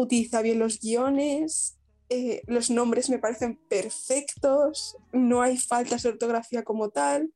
[0.00, 1.78] utiliza bien los guiones,
[2.08, 7.32] eh, los nombres me parecen perfectos, no hay faltas de ortografía como tal.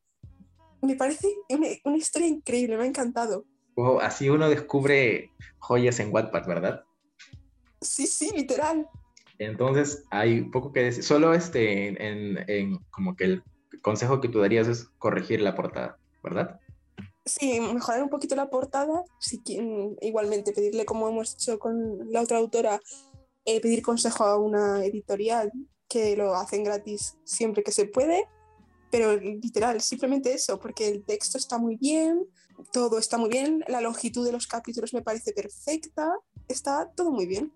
[0.82, 3.44] Me parece una, una historia increíble, me ha encantado.
[4.02, 6.84] así uno descubre joyas en Wattpad, ¿verdad?
[7.80, 8.88] Sí, sí, literal.
[9.38, 11.04] Entonces hay poco que decir.
[11.04, 13.42] Solo este, en, en, como que el
[13.82, 16.60] consejo que tú darías es corregir la portada, ¿verdad?
[17.26, 19.02] Sí, mejorar un poquito la portada.
[19.18, 19.42] Si
[20.02, 22.80] igualmente pedirle, como hemos hecho con la otra autora,
[23.46, 25.50] eh, pedir consejo a una editorial
[25.88, 28.28] que lo hacen gratis siempre que se puede.
[28.90, 32.26] Pero literal, simplemente eso, porque el texto está muy bien,
[32.72, 36.12] todo está muy bien, la longitud de los capítulos me parece perfecta,
[36.46, 37.52] está todo muy bien.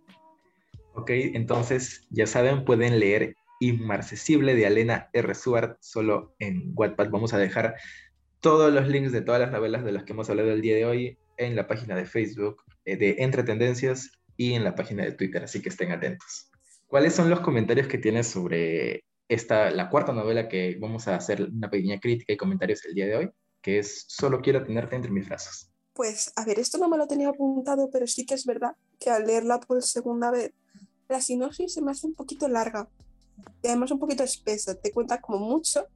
[0.94, 5.34] Ok, entonces ya saben, pueden leer Inmarcesible de Alena R.
[5.34, 7.10] Suart solo en Wattpad.
[7.10, 7.74] Vamos a dejar
[8.40, 10.84] todos los links de todas las novelas de las que hemos hablado el día de
[10.84, 15.12] hoy en la página de Facebook eh, de Entre Tendencias y en la página de
[15.12, 16.50] Twitter, así que estén atentos.
[16.86, 21.42] ¿Cuáles son los comentarios que tienes sobre esta, la cuarta novela que vamos a hacer
[21.42, 23.30] una pequeña crítica y comentarios el día de hoy,
[23.60, 25.70] que es Solo quiero tenerte entre mis brazos?
[25.92, 29.10] Pues, a ver, esto no me lo tenía apuntado, pero sí que es verdad que
[29.10, 30.52] al leerla por segunda vez
[31.08, 32.88] la sinopsis se me hace un poquito larga
[33.62, 34.74] y además un poquito espesa.
[34.74, 35.86] Te cuenta como mucho,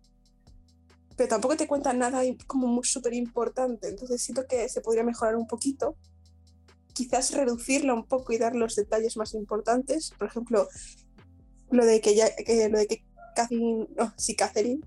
[1.16, 3.88] pero tampoco te cuenta nada como súper importante.
[3.88, 5.96] Entonces siento que se podría mejorar un poquito.
[6.94, 10.12] quizás reducirla un poco y dar los detalles más importantes.
[10.18, 10.68] Por ejemplo,
[11.70, 12.28] lo de que, ya,
[12.70, 13.04] lo de que
[13.34, 14.80] Catherine, oh, sí, Catherine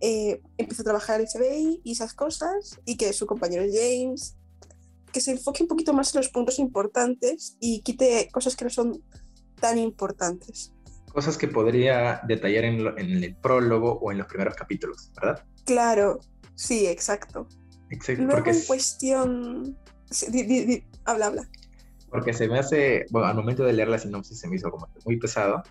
[0.00, 4.36] eh, empezó a trabajar en el FBI y esas cosas, y que su compañero James,
[5.12, 8.70] que se enfoque un poquito más en los puntos importantes y quite cosas que no
[8.70, 9.04] son
[9.60, 10.72] tan importantes.
[11.12, 15.44] Cosas que podría detallar en, en el prólogo o en los primeros capítulos, ¿verdad?
[15.64, 16.20] Claro,
[16.54, 17.46] sí, exacto.
[17.90, 18.22] Exacto.
[18.22, 19.76] Luego porque en es- cuestión...
[20.10, 21.48] sí, di- di- di- habla, habla.
[22.10, 24.88] Porque se me hace, bueno, al momento de leer la sinopsis se me hizo como
[25.04, 25.62] muy pesado.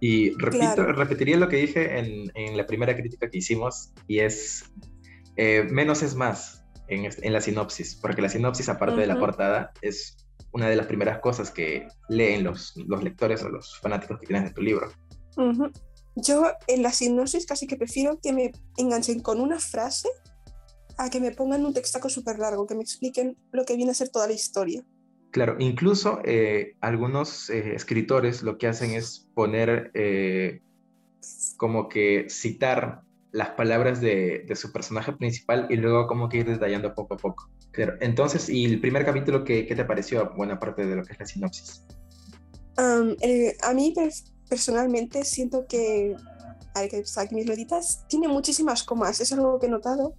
[0.00, 0.92] Y repito, Claro.
[0.94, 4.64] repetiría lo que dije en, en la primera crítica que hicimos, y es
[5.36, 9.18] eh, menos es más en, este- en la sinopsis, porque la sinopsis, aparte de la
[9.18, 10.16] portada, es
[10.52, 14.44] una de las primeras cosas que leen los, los lectores o los fanáticos que tienes
[14.44, 14.90] de tu libro.
[16.14, 20.08] Yo en la sinopsis casi que prefiero que me enganchen con una frase
[20.98, 23.94] a que me pongan un textaco súper largo, que me expliquen lo que viene a
[23.94, 24.84] ser toda la historia.
[25.30, 30.60] Claro, incluso eh, algunos eh, escritores lo que hacen es poner eh,
[31.56, 36.46] como que citar las palabras de, de su personaje principal y luego como que ir
[36.46, 37.48] detallando poco a poco.
[37.72, 40.32] Claro, entonces, ¿y el primer capítulo qué, qué te pareció?
[40.36, 41.82] Buena parte de lo que es la sinopsis.
[42.76, 44.12] Am, el- a mí per-
[44.48, 46.14] personalmente siento que,
[46.74, 50.14] ver que saque mis notitas, tiene muchísimas comas, es algo que he notado.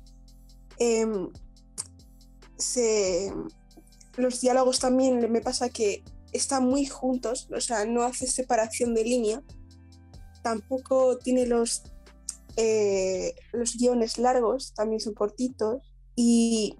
[0.79, 1.29] Em,
[2.57, 3.31] se-
[4.17, 9.03] los diálogos también me pasa que están muy juntos, o sea, no hace separación de
[9.03, 9.43] línea.
[10.41, 11.83] Tampoco tiene los,
[12.57, 15.81] eh, los guiones largos, también son cortitos.
[16.15, 16.75] Y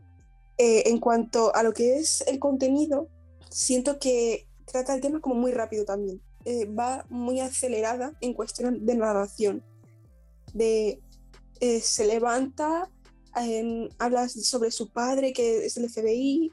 [0.58, 3.10] eh, en cuanto a lo que es el contenido,
[3.50, 6.22] siento que trata el tema como muy rápido también.
[6.46, 9.64] Eh, va muy acelerada en cuestión de narración.
[10.54, 11.02] De
[11.60, 12.90] eh, se levanta,
[13.36, 16.52] em, habla sobre su padre que es del FBI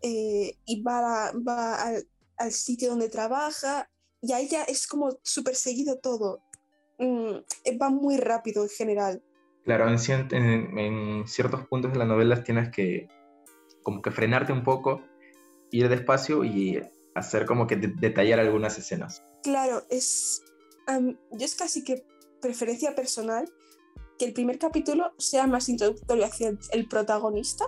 [0.00, 3.88] y va, va al, al sitio donde trabaja
[4.20, 6.40] y ahí ya es como súper seguido todo.
[6.98, 9.22] Mm, va muy rápido en general.
[9.64, 13.08] Claro, en ciertos puntos de la novela tienes que
[13.82, 15.02] como que frenarte un poco,
[15.70, 16.82] ir despacio y
[17.14, 19.22] hacer como que de- detallar algunas escenas.
[19.42, 20.42] Claro, es.
[20.86, 22.04] am, yo es casi que
[22.40, 23.50] preferencia personal
[24.18, 27.64] que el primer capítulo sea más introductorio hacia el, protagonista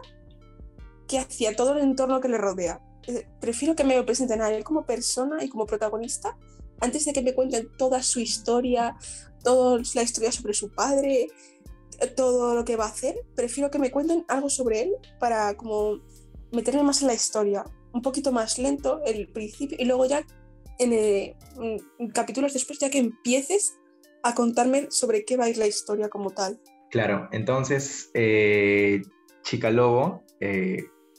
[1.09, 2.81] que hacia todo el entorno que le rodea.
[3.07, 6.37] Eh, prefiero que me lo presenten a él como persona y como protagonista
[6.81, 8.97] antes de que me cuenten toda su historia,
[9.45, 11.29] toda la historia sobre su padre,
[12.09, 13.17] todo lo que va a hacer.
[13.35, 15.99] Prefiero que me cuenten algo sobre él para como
[16.53, 17.65] meterme más en la historia.
[17.93, 20.25] Un poquito más lento el principio y luego ya
[20.79, 23.75] en, eh, mm, capítulos después ya que empieces
[24.23, 26.61] a contarme sobre qué va a ir la historia como tal.
[26.91, 29.01] Claro, entonces, eh,
[29.43, 30.79] Chica Lobo, eh,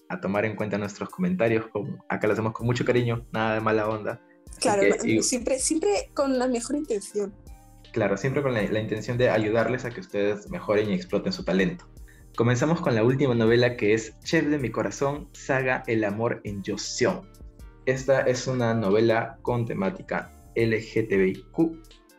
[0.09, 1.65] a tomar en cuenta nuestros comentarios,
[2.09, 4.21] acá lo hacemos con mucho cariño, nada de mala onda.
[4.59, 7.33] Claro, que, no- y- siempre, siempre con la mejor intención.
[7.91, 11.85] Claro, siempre con la, intención de ayudarles a que ustedes mejoren y exploten su talento.
[12.35, 16.63] Comenzamos con la última novela que es Chef de mi corazón, Saga El amor en
[16.63, 17.29] Joseon.
[17.85, 21.57] Esta es una novela con temática LGTBIQ,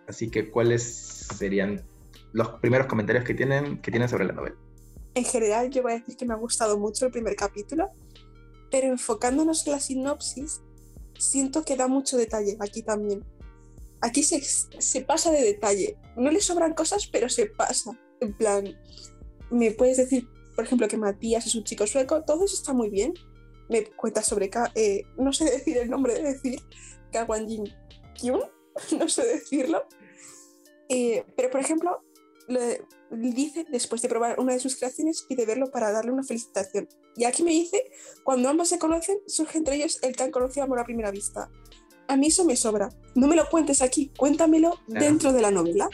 [0.08, 0.82] así que ¿cuáles
[1.36, 1.82] serían
[2.32, 4.56] los primeros comentarios que tienen, que tienen sobre la novela?
[5.14, 7.90] En general, yo voy a decir que me ha gustado mucho el primer capítulo,
[8.70, 10.62] pero enfocándonos en la sinopsis,
[11.18, 13.24] siento que da mucho detalle aquí también.
[14.02, 15.96] Aquí se, se pasa de detalle.
[16.16, 17.92] No le sobran cosas, pero se pasa.
[18.20, 18.64] En plan,
[19.50, 22.90] me puedes decir, por ejemplo, que Matías es un chico sueco, todo eso está muy
[22.90, 23.14] bien.
[23.68, 26.60] Me cuentas sobre, eh, no sé decir el nombre de decir,
[27.12, 27.64] Kawan Jin
[28.14, 28.42] Kyun,
[28.98, 29.86] no sé decirlo.
[30.88, 32.02] Eh, pero, por ejemplo,
[32.48, 36.88] le- dice, después de probar una de sus creaciones, pide verlo para darle una felicitación.
[37.16, 37.82] Y aquí me dice,
[38.24, 41.50] cuando ambos se conocen, surge entre ellos el tan conocido amor a primera vista.
[42.12, 42.90] A mí eso me sobra.
[43.14, 45.06] No me lo cuentes aquí, cuéntamelo Claro.
[45.06, 45.88] dentro de la novela.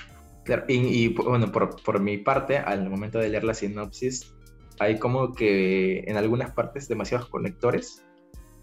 [0.45, 4.33] Claro, y, y, bueno, por, por mi parte, al momento de leer la sinopsis,
[4.81, 8.03] hay como que en algunas partes demasiados conectores.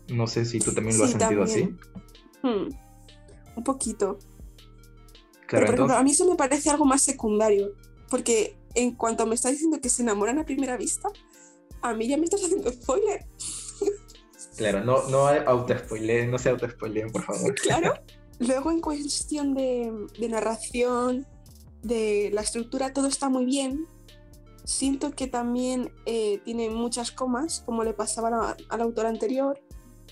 [0.09, 1.79] No sé si tú también lo has Sí, sentido también.
[2.43, 2.69] Hmm,
[3.55, 4.17] Un poquito.
[4.19, 4.27] así.
[4.27, 7.71] Claro, Pero, por ejemplo, entonces, a mí eso me parece algo más secundario.
[8.09, 11.07] Porque en cuanto me estás diciendo que se enamoran a primera vista,
[11.81, 13.25] a mí ya me estás haciendo spoiler.
[14.57, 17.55] Claro, no, no autospoileen, no se por favor.
[17.61, 17.93] Claro.
[18.39, 19.91] Luego en cuestión de,
[20.29, 21.25] narración,
[21.81, 23.87] de la estructura, todo está muy bien.
[24.65, 29.61] Siento que también eh, tiene muchas comas, como le pasaba al autor anterior.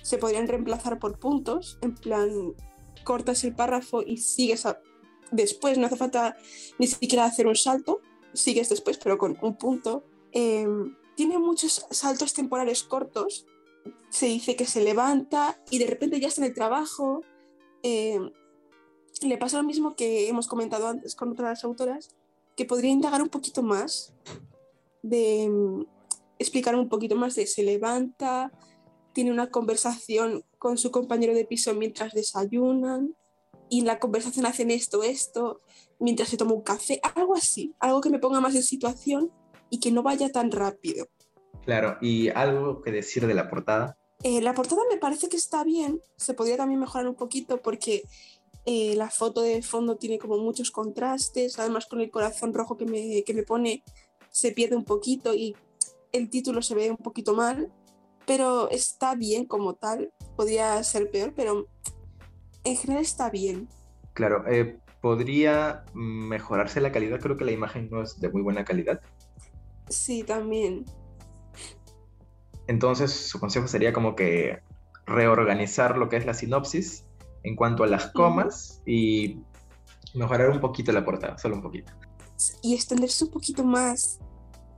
[0.01, 2.53] Se podrían reemplazar por puntos, en plan,
[3.03, 4.65] cortas el párrafo y sigues
[5.31, 6.37] después, no hace falta
[6.77, 7.99] ni siquiera hacer un salto,
[8.33, 10.03] sigues después, pero con un punto.
[10.31, 10.67] Eh,
[11.15, 13.45] tiene muchos saltos temporales cortos,
[14.09, 17.21] se dice que se levanta y de repente ya está en el trabajo.
[17.81, 18.19] Eh,
[19.21, 22.15] le pasa lo mismo que hemos comentado antes con otras autoras,
[22.55, 24.13] que podría indagar un poquito más,
[25.01, 25.85] de mm,
[26.39, 28.51] explicar un poquito más de se levanta,
[29.13, 33.15] tiene una conversación con su compañero de piso mientras desayunan
[33.69, 35.61] y la conversación hacen esto, esto,
[35.99, 39.31] mientras se toma un café, algo así, algo que me ponga más en situación
[39.69, 41.07] y que no vaya tan rápido.
[41.65, 43.97] Claro, y algo que decir de la portada.
[44.23, 48.03] Eh, la portada me parece que está bien, se podría también mejorar un poquito porque
[48.65, 52.85] eh, la foto de fondo tiene como muchos contrastes, además con el corazón rojo que
[52.85, 53.83] me, que me pone
[54.29, 55.55] se pierde un poquito y
[56.11, 57.71] el título se ve un poquito mal,
[58.25, 61.67] pero está bien como tal, podría ser peor, pero
[62.63, 63.67] en general está bien.
[64.13, 68.63] Claro, eh, podría mejorarse la calidad, creo que la imagen no es de muy buena
[68.63, 69.01] calidad.
[69.89, 70.85] Sí, también.
[72.67, 74.59] Entonces, su consejo sería como que
[75.05, 77.05] reorganizar lo que es la sinopsis
[77.43, 79.39] en cuanto a las comas y
[80.13, 81.91] mejorar un poquito la portada, solo un poquito.
[82.61, 84.19] Y extenderse un poquito más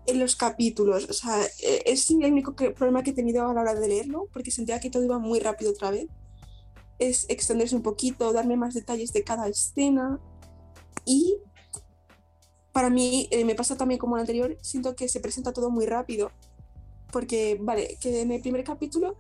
[0.08, 1.08] en los capítulos.
[1.10, 4.28] O sea, e, es el único problema que he tenido a la hora de leerlo,
[4.34, 6.08] porque sentía que todo iba muy rápido otra vez.
[6.98, 10.20] Es extenderse un poquito, darme más detalles de cada escena.
[11.06, 11.38] Y
[12.72, 15.86] para mí, eh, me pasa también como el anterior, siento que se presenta todo muy
[15.86, 16.32] rápido.
[17.16, 19.16] Porque, vale, que en el primer capítulo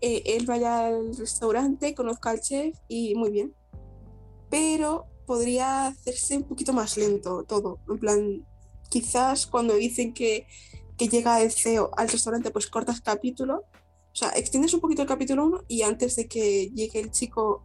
[0.00, 3.54] eh, él vaya al restaurante, conozca al chef y muy bien.
[4.50, 7.78] Pero podría hacerse un poquito más lento todo.
[7.88, 8.44] En plan,
[8.90, 10.48] quizás cuando dicen que,
[10.98, 13.58] que llega el CEO al restaurante, pues cortas capítulo.
[13.58, 17.62] O sea, extiendes un poquito el capítulo 1 y antes de que llegue el chico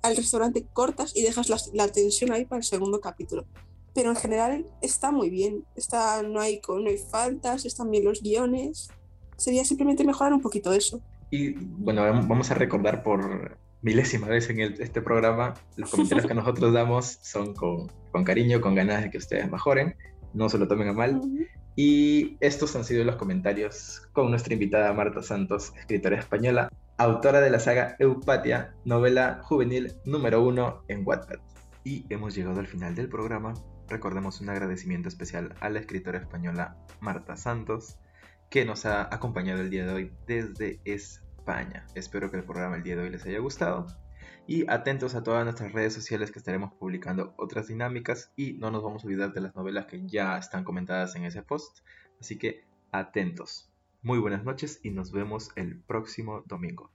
[0.00, 3.44] al restaurante cortas y dejas la, la, tensión ahí para el segundo capítulo.
[3.92, 5.66] Pero en general está muy bien.
[5.76, 8.88] Está, no, hay, no hay faltas, están bien los guiones.
[9.38, 11.00] Sería simplemente mejorar un poquito eso.
[11.30, 16.72] Y bueno, vamos a recordar por milésima vez en este programa, los comentarios que nosotros
[16.72, 19.94] damos son con, con, cariño, con ganas de que ustedes mejoren,
[20.34, 21.20] no se lo tomen a mal.
[21.76, 27.50] Y estos han sido los comentarios con nuestra invitada Marta Santos, escritora española, autora de
[27.50, 31.38] la saga Eupatia, novela juvenil número uno en Wattpad.
[31.84, 33.54] Y hemos llegado al final del programa.
[33.88, 37.96] Recordemos un agradecimiento especial a la escritora española Marta Santos,
[38.50, 41.86] que nos ha acompañado el día de hoy desde España.
[41.94, 43.86] Espero que el programa el día de hoy les haya gustado.
[44.46, 48.82] Y atentos a todas nuestras redes sociales que estaremos publicando otras dinámicas y no nos
[48.82, 51.80] vamos a olvidar de las novelas que ya están comentadas en ese post.
[52.18, 53.70] Así que atentos.
[54.00, 56.90] Muy buenas noches y nos vemos el próximo domingo.